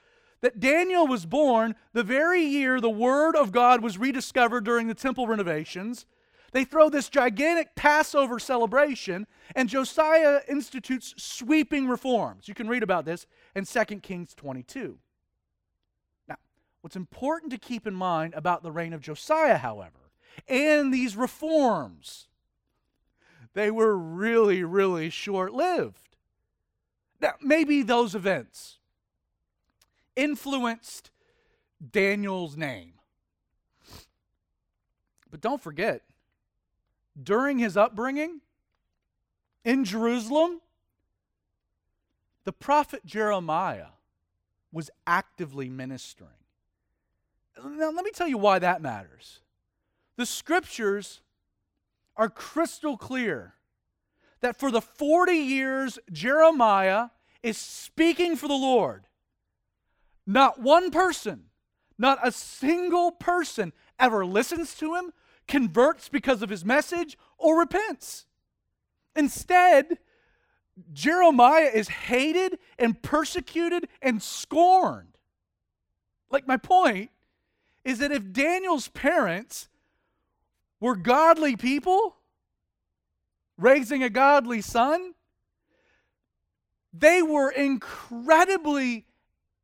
[0.41, 4.93] that Daniel was born the very year the Word of God was rediscovered during the
[4.93, 6.05] temple renovations
[6.51, 9.25] they throw this gigantic Passover celebration,
[9.55, 12.47] and Josiah institutes sweeping reforms.
[12.47, 13.25] You can read about this
[13.55, 14.97] in 2 Kings 22.
[16.27, 16.37] Now,
[16.81, 20.11] what's important to keep in mind about the reign of Josiah, however,
[20.47, 22.27] and these reforms,
[23.53, 26.17] they were really, really short lived.
[27.21, 28.79] Now, maybe those events
[30.15, 31.11] influenced
[31.91, 32.93] Daniel's name.
[35.29, 36.01] But don't forget,
[37.21, 38.41] during his upbringing
[39.63, 40.61] in Jerusalem,
[42.43, 43.87] the prophet Jeremiah
[44.71, 46.29] was actively ministering.
[47.63, 49.41] Now, let me tell you why that matters.
[50.15, 51.21] The scriptures
[52.15, 53.55] are crystal clear
[54.41, 57.09] that for the 40 years Jeremiah
[57.43, 59.05] is speaking for the Lord,
[60.25, 61.45] not one person,
[61.97, 65.13] not a single person ever listens to him,
[65.51, 68.25] converts because of his message, or repents.
[69.17, 69.97] Instead,
[70.93, 75.17] Jeremiah is hated and persecuted and scorned.
[76.31, 77.11] Like, my point
[77.83, 79.67] is that if Daniel's parents
[80.79, 82.15] were godly people,
[83.57, 85.15] raising a godly son,
[86.93, 89.05] they were incredibly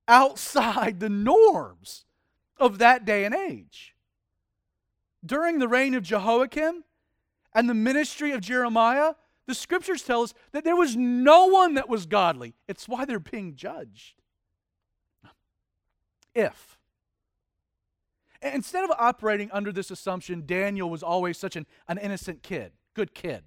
[0.05, 2.03] outside the norms
[2.57, 3.95] of that day and age
[5.25, 6.83] during the reign of Jehoiakim
[7.53, 9.13] and the ministry of Jeremiah,
[9.45, 12.53] the scriptures tell us that there was no one that was godly.
[12.67, 14.21] It's why they're being judged.
[16.35, 16.77] If.
[18.41, 23.15] Instead of operating under this assumption, Daniel was always such an, an innocent kid, good
[23.15, 23.43] kid.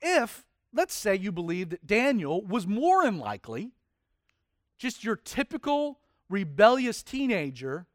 [0.00, 3.72] If, let's say, you believe that Daniel was more than likely
[4.78, 7.86] just your typical rebellious teenager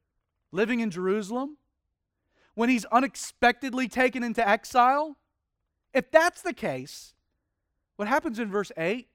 [0.51, 1.57] living in Jerusalem,
[2.55, 5.17] when he's unexpectedly taken into exile?
[5.93, 7.13] If that's the case,
[7.95, 9.07] what happens in verse 8,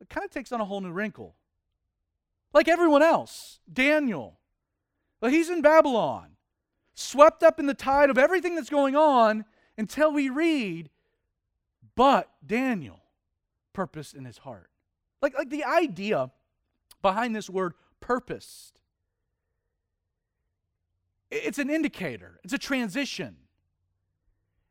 [0.00, 1.34] it kind of takes on a whole new wrinkle.
[2.52, 4.38] Like everyone else, Daniel,
[5.20, 6.36] well, he's in Babylon,
[6.94, 9.44] swept up in the tide of everything that's going on
[9.76, 10.90] until we read,
[11.96, 13.02] but Daniel
[13.72, 14.70] purposed in his heart.
[15.20, 16.30] Like, like the idea
[17.02, 18.78] behind this word purposed
[21.34, 23.36] it's an indicator, it's a transition.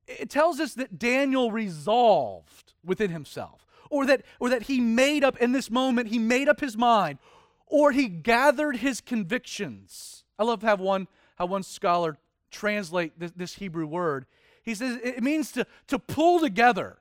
[0.07, 5.37] it tells us that Daniel resolved within himself, or that, or that he made up
[5.37, 7.19] in this moment, he made up his mind,
[7.67, 10.23] or he gathered his convictions.
[10.37, 11.07] I love how one,
[11.37, 12.17] how one scholar
[12.51, 14.25] translate this, this Hebrew word.
[14.63, 16.97] He says it means to, to pull together.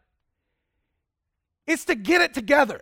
[1.66, 2.80] It's to get it together.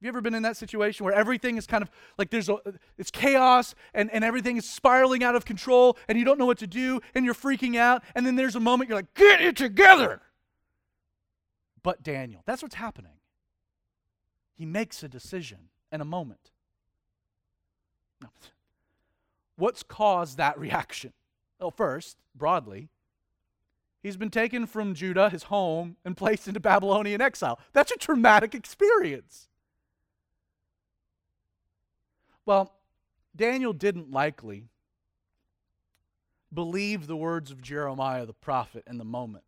[0.00, 2.56] Have you ever been in that situation where everything is kind of like there's a
[2.96, 6.56] it's chaos and, and everything is spiraling out of control and you don't know what
[6.58, 9.58] to do and you're freaking out and then there's a moment you're like, get it
[9.58, 10.22] together.
[11.82, 13.12] But Daniel, that's what's happening.
[14.56, 16.50] He makes a decision in a moment.
[19.56, 21.12] What's caused that reaction?
[21.58, 22.88] Well, first, broadly,
[24.02, 27.60] he's been taken from Judah, his home, and placed into Babylonian exile.
[27.74, 29.49] That's a traumatic experience.
[32.50, 32.74] Well,
[33.36, 34.70] Daniel didn't likely
[36.52, 39.44] believe the words of Jeremiah the prophet in the moment.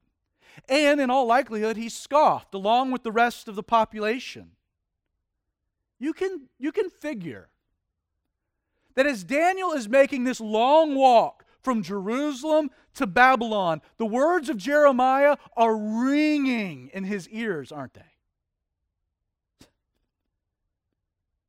[0.68, 4.52] And in all likelihood, he scoffed along with the rest of the population.
[5.98, 7.48] You can, you can figure
[8.94, 14.58] that as Daniel is making this long walk from Jerusalem to Babylon, the words of
[14.58, 18.12] Jeremiah are ringing in his ears, aren't they?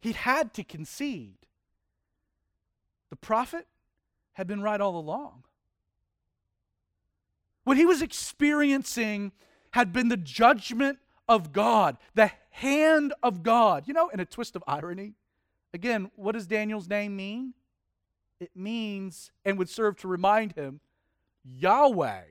[0.02, 1.43] He had to concede.
[3.14, 3.68] The prophet
[4.32, 5.44] had been right all along.
[7.64, 9.34] What he was experiencing
[9.70, 10.98] had been the judgment
[11.30, 13.84] of God, the hand of God.
[13.88, 15.14] You know, in a twist of irony,
[15.76, 17.54] again, what does Daniel's name mean?
[18.40, 20.80] It means, and would serve to remind him,
[21.44, 22.24] Yahweh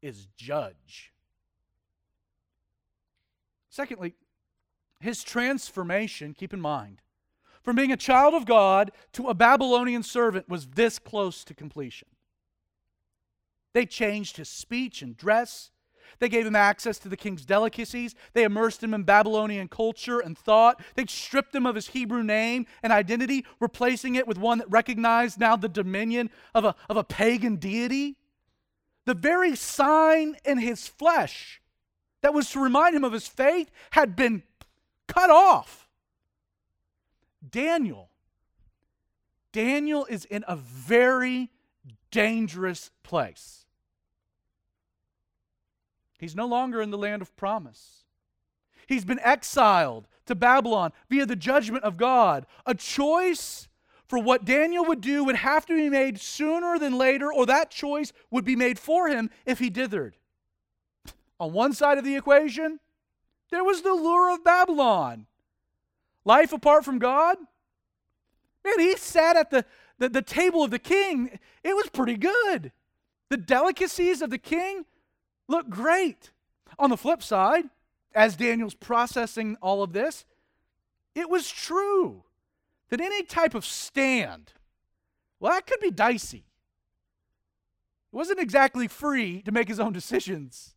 [0.00, 1.12] is judge.
[3.68, 4.14] Secondly,
[4.98, 7.02] his transformation, keep in mind,
[7.64, 12.08] from being a child of God to a Babylonian servant was this close to completion.
[13.72, 15.70] They changed his speech and dress.
[16.20, 18.14] They gave him access to the king's delicacies.
[18.34, 20.80] They immersed him in Babylonian culture and thought.
[20.94, 25.40] They stripped him of his Hebrew name and identity, replacing it with one that recognized
[25.40, 28.16] now the dominion of a, of a pagan deity.
[29.06, 31.62] The very sign in his flesh
[32.20, 34.42] that was to remind him of his faith had been
[35.08, 35.83] cut off.
[37.50, 38.10] Daniel.
[39.52, 41.50] Daniel is in a very
[42.10, 43.66] dangerous place.
[46.18, 48.04] He's no longer in the land of promise.
[48.86, 52.46] He's been exiled to Babylon via the judgment of God.
[52.66, 53.68] A choice
[54.08, 57.70] for what Daniel would do would have to be made sooner than later, or that
[57.70, 60.14] choice would be made for him if he dithered.
[61.40, 62.80] On one side of the equation,
[63.50, 65.26] there was the lure of Babylon.
[66.24, 67.36] Life apart from God.
[68.64, 69.64] Man, he sat at the,
[69.98, 71.38] the, the table of the king.
[71.62, 72.72] It was pretty good.
[73.28, 74.84] The delicacies of the king
[75.48, 76.30] look great.
[76.78, 77.64] On the flip side,
[78.14, 80.24] as Daniel's processing all of this,
[81.14, 82.24] it was true
[82.88, 84.52] that any type of stand,
[85.40, 86.44] well, that could be dicey.
[88.12, 90.74] It wasn't exactly free to make his own decisions.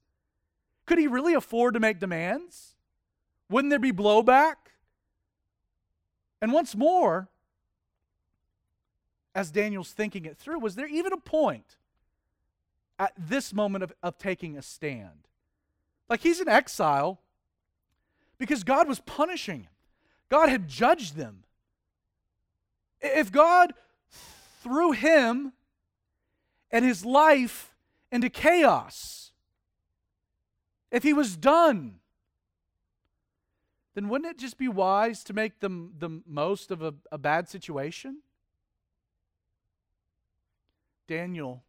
[0.85, 2.75] Could he really afford to make demands?
[3.49, 4.55] Wouldn't there be blowback?
[6.41, 7.29] And once more,
[9.33, 11.77] as Daniel's thinking it through, was there even a point
[12.99, 15.27] at this moment of, of taking a stand.
[16.09, 17.19] Like he's in exile
[18.37, 19.71] because God was punishing him,
[20.29, 21.43] God had judged them.
[22.99, 23.73] If God
[24.63, 25.53] threw him
[26.71, 27.75] and his life
[28.11, 29.31] into chaos,
[30.91, 31.99] if he was done,
[33.97, 37.49] then wouldn't it just be wise to make the, the most of a, a bad
[37.49, 38.19] situation?
[41.07, 41.63] Daniel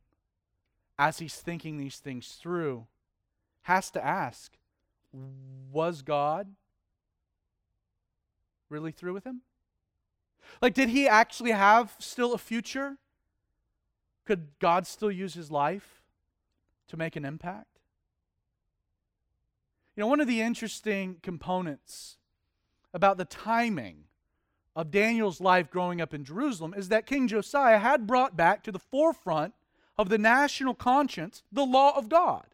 [0.98, 2.86] as he's thinking these things through,
[3.62, 4.52] has to ask
[5.70, 6.48] Was God
[8.68, 9.42] really through with him?
[10.60, 12.96] Like, did he actually have still a future?
[14.24, 16.02] Could God still use his life
[16.88, 17.77] to make an impact?
[19.98, 22.18] You know, one of the interesting components
[22.94, 24.04] about the timing
[24.76, 28.70] of Daniel's life growing up in Jerusalem is that King Josiah had brought back to
[28.70, 29.54] the forefront
[29.98, 32.46] of the national conscience the law of God.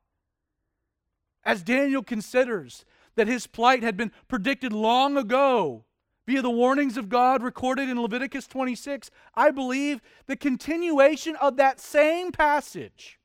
[1.44, 5.84] As Daniel considers that his plight had been predicted long ago
[6.26, 11.78] via the warnings of God recorded in Leviticus 26, I believe the continuation of that
[11.78, 13.20] same passage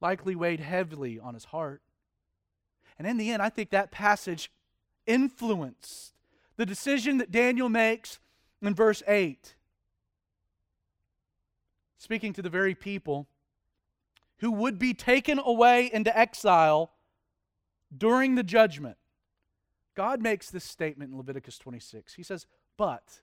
[0.00, 1.82] likely weighed heavily on his heart.
[3.00, 4.52] And in the end, I think that passage
[5.06, 6.12] influenced
[6.58, 8.18] the decision that Daniel makes
[8.60, 9.54] in verse 8
[11.96, 13.26] speaking to the very people
[14.40, 16.92] who would be taken away into exile
[17.96, 18.98] during the judgment,
[19.94, 22.12] God makes this statement in Leviticus 26.
[22.12, 22.46] He says,
[22.76, 23.22] But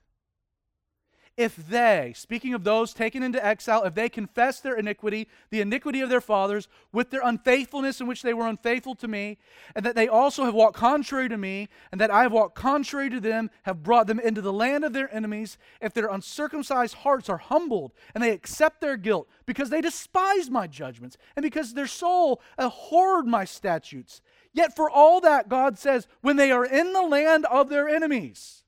[1.38, 6.00] if they, speaking of those taken into exile, if they confess their iniquity, the iniquity
[6.00, 9.38] of their fathers, with their unfaithfulness in which they were unfaithful to me,
[9.76, 13.08] and that they also have walked contrary to me, and that I have walked contrary
[13.10, 17.28] to them, have brought them into the land of their enemies, if their uncircumcised hearts
[17.28, 21.86] are humbled, and they accept their guilt, because they despise my judgments, and because their
[21.86, 24.20] soul abhorred my statutes.
[24.52, 28.64] Yet for all that, God says, when they are in the land of their enemies,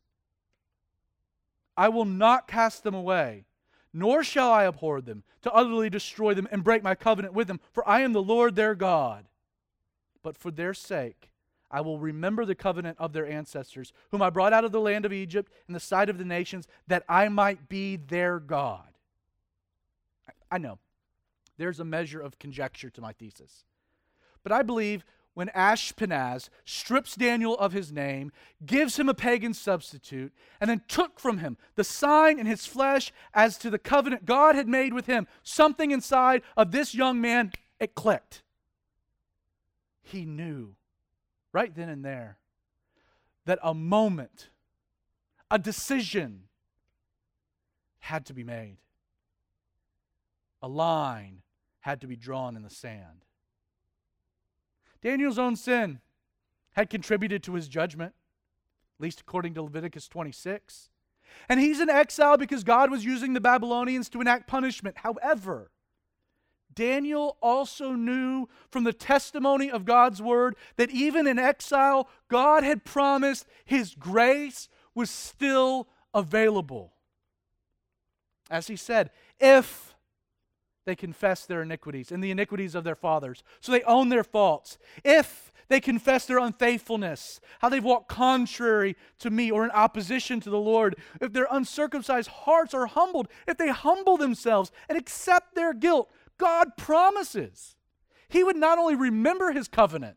[1.81, 3.47] I will not cast them away,
[3.91, 7.59] nor shall I abhor them, to utterly destroy them and break my covenant with them,
[7.73, 9.25] for I am the Lord their God.
[10.23, 11.31] But for their sake,
[11.71, 15.07] I will remember the covenant of their ancestors, whom I brought out of the land
[15.07, 18.93] of Egypt in the sight of the nations, that I might be their God.
[20.53, 20.79] I know
[21.57, 23.65] there's a measure of conjecture to my thesis.
[24.43, 25.03] But I believe
[25.35, 28.33] when Ashpenaz strips Daniel of his name,
[28.65, 33.13] gives him a pagan substitute, and then took from him the sign in his flesh
[33.33, 37.53] as to the covenant God had made with him, something inside of this young man,
[37.79, 38.43] it clicked.
[40.03, 40.75] He knew
[41.53, 42.39] right then and there
[43.47, 44.51] that a moment,
[45.51, 46.43] a decision
[48.01, 48.79] had to be made.
[50.63, 51.43] A line
[51.81, 53.25] had to be drawn in the sand.
[55.03, 56.01] Daniel's own sin
[56.73, 58.15] had contributed to his judgment,
[58.99, 60.91] at least according to Leviticus 26.
[61.49, 64.99] And he's in exile because God was using the Babylonians to enact punishment.
[64.99, 65.71] However,
[66.75, 72.85] Daniel also knew from the testimony of God's word that even in exile, God had
[72.85, 76.93] promised his grace was still available.
[78.51, 79.90] As he said, if
[80.87, 83.43] they confess their iniquities and the iniquities of their fathers.
[83.61, 84.79] So they own their faults.
[85.05, 90.51] If they confess their unfaithfulness, how they've walked contrary to me or in opposition to
[90.51, 95.73] the Lord, if their uncircumcised hearts are humbled, if they humble themselves and accept their
[95.73, 97.77] guilt, God promises
[98.29, 100.17] He would not only remember His covenant,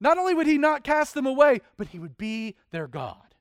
[0.00, 3.34] not only would He not cast them away, but He would be their God.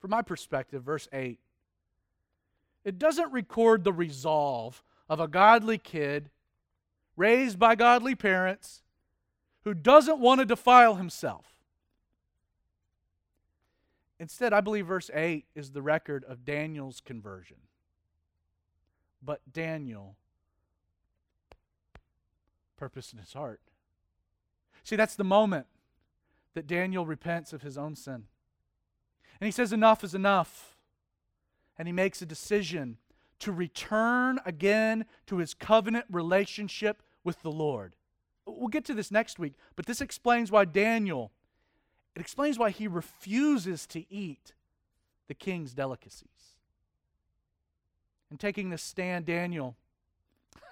[0.00, 1.38] From my perspective, verse 8
[2.84, 6.30] it doesn't record the resolve of a godly kid
[7.16, 8.82] raised by godly parents
[9.64, 11.46] who doesn't want to defile himself.
[14.18, 17.56] Instead, I believe verse 8 is the record of Daniel's conversion.
[19.22, 20.16] But Daniel
[22.76, 23.60] purpose in his heart.
[24.84, 25.66] See, that's the moment
[26.54, 28.24] that Daniel repents of his own sin.
[29.40, 30.71] And he says, Enough is enough
[31.78, 32.98] and he makes a decision
[33.38, 37.96] to return again to his covenant relationship with the Lord.
[38.46, 41.32] We'll get to this next week, but this explains why Daniel,
[42.14, 44.52] it explains why he refuses to eat
[45.28, 46.28] the king's delicacies.
[48.30, 49.76] And taking this stand, Daniel,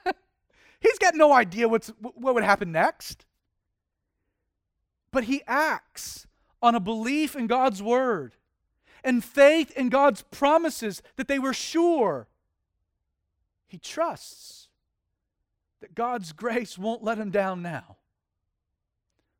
[0.80, 3.26] he's got no idea what's, what would happen next.
[5.10, 6.26] But he acts
[6.62, 8.36] on a belief in God's word
[9.04, 12.28] and faith in God's promises that they were sure.
[13.66, 14.68] He trusts
[15.80, 17.96] that God's grace won't let him down now.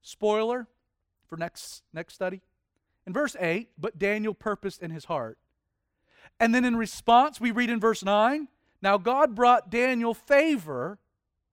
[0.03, 0.67] Spoiler
[1.29, 2.41] for next, next study.
[3.07, 5.39] In verse 8, but Daniel purposed in his heart.
[6.39, 8.49] And then in response, we read in verse 9
[8.83, 10.99] Now God brought Daniel favor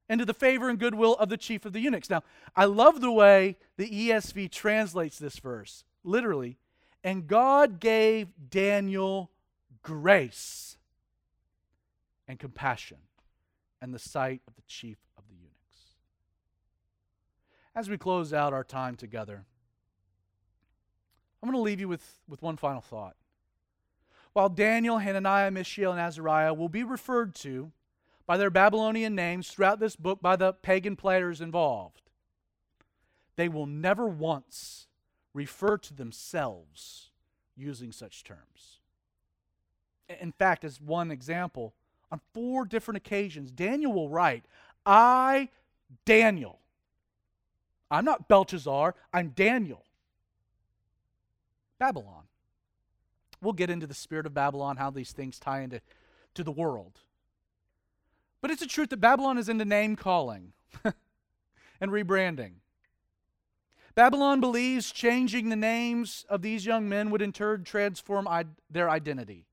[0.09, 2.09] into the favor and goodwill of the chief of the eunuchs.
[2.09, 2.23] Now,
[2.55, 5.83] I love the way the ESV translates this verse.
[6.03, 6.57] Literally,
[7.07, 9.31] and God gave Daniel
[9.81, 10.75] grace
[12.27, 12.97] and compassion
[13.81, 15.95] and the sight of the chief of the eunuchs.
[17.73, 19.45] As we close out our time together,
[21.41, 23.15] I'm going to leave you with, with one final thought.
[24.33, 27.71] While Daniel, Hananiah, Mishael, and Azariah will be referred to
[28.25, 32.01] by their Babylonian names throughout this book by the pagan players involved,
[33.37, 34.86] they will never once
[35.37, 37.11] refer to themselves
[37.55, 38.79] using such terms.
[40.19, 41.75] In fact, as one example,
[42.11, 44.45] on four different occasions, Daniel will write,
[44.83, 45.49] I,
[46.05, 46.59] Daniel.
[47.91, 49.83] I'm not Belshazzar, I'm Daniel.
[51.77, 52.23] Babylon.
[53.39, 55.81] We'll get into the spirit of Babylon, how these things tie into
[56.33, 57.01] to the world.
[58.41, 62.53] But it's a truth that Babylon is into name calling and rebranding.
[63.97, 68.29] Babylon believes changing the names of these young men would in turn transform
[68.69, 69.47] their identity.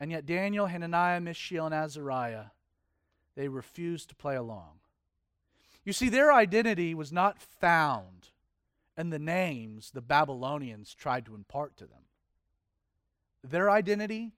[0.00, 2.46] And yet, Daniel, Hananiah, Mishael, and Azariah,
[3.36, 4.78] they refused to play along.
[5.84, 8.30] You see, their identity was not found
[8.96, 12.04] in the names the Babylonians tried to impart to them.
[13.42, 14.32] Their identity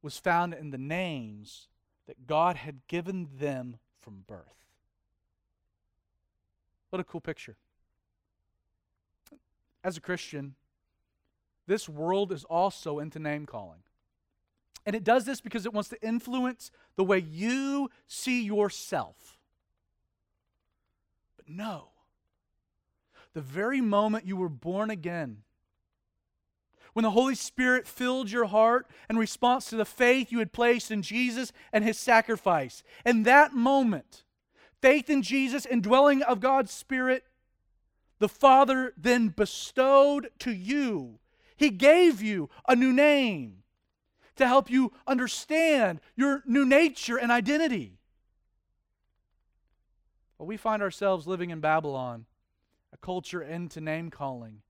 [0.00, 1.68] was found in the names
[2.06, 4.64] that God had given them from birth.
[6.88, 7.58] What a cool picture.
[9.86, 10.56] As a Christian,
[11.68, 13.78] this world is also into name calling.
[14.84, 19.38] And it does this because it wants to influence the way you see yourself.
[21.36, 21.90] But no,
[23.32, 25.42] the very moment you were born again,
[26.92, 30.90] when the Holy Spirit filled your heart in response to the faith you had placed
[30.90, 32.82] in Jesus and his sacrifice.
[33.04, 34.24] In that moment,
[34.82, 37.22] faith in Jesus and dwelling of God's Spirit,
[38.18, 41.18] the Father then bestowed to you,
[41.56, 43.62] He gave you a new name
[44.36, 47.98] to help you understand your new nature and identity.
[50.38, 52.26] But we find ourselves living in Babylon,
[52.92, 54.62] a culture into name calling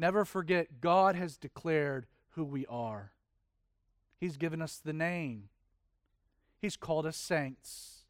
[0.00, 3.12] Never forget, God has declared who we are.
[4.16, 5.50] He's given us the name.
[6.58, 8.04] He's called us saints,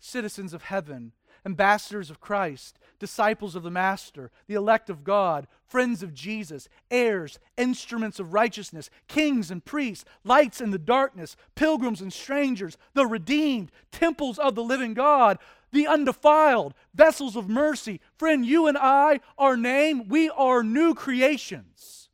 [0.00, 1.12] citizens of heaven,
[1.44, 7.38] ambassadors of Christ, disciples of the Master, the elect of God, friends of Jesus, heirs,
[7.56, 13.70] instruments of righteousness, kings and priests, lights in the darkness, pilgrims and strangers, the redeemed,
[13.90, 15.38] temples of the living God,
[15.72, 18.00] the undefiled, vessels of mercy.
[18.16, 22.08] Friend, you and I, our name, we are new creations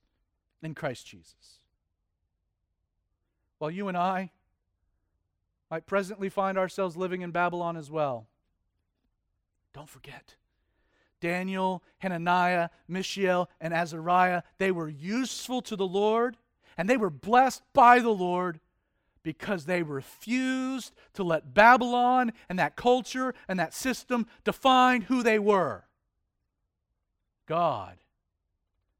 [0.62, 1.60] in Christ Jesus.
[3.58, 4.30] While you and I
[5.70, 8.28] might presently find ourselves living in Babylon as well,
[9.76, 10.36] don't forget.
[11.20, 16.38] Daniel, Hananiah, Mishael, and Azariah, they were useful to the Lord
[16.78, 18.58] and they were blessed by the Lord
[19.22, 25.38] because they refused to let Babylon and that culture and that system define who they
[25.38, 25.84] were.
[27.46, 27.98] God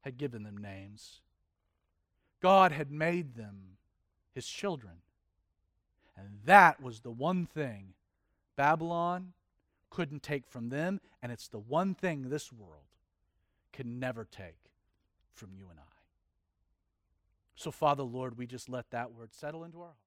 [0.01, 1.21] had given them names,
[2.39, 3.77] God had made them
[4.35, 5.01] his children.
[6.15, 7.93] And that was the one thing
[8.55, 9.33] Babylon
[9.89, 12.83] couldn't take from them, and it's the one thing this world
[13.71, 14.71] can never take
[15.33, 15.83] from you and I.
[17.55, 20.01] So, Father, Lord, we just let that word settle into our hearts.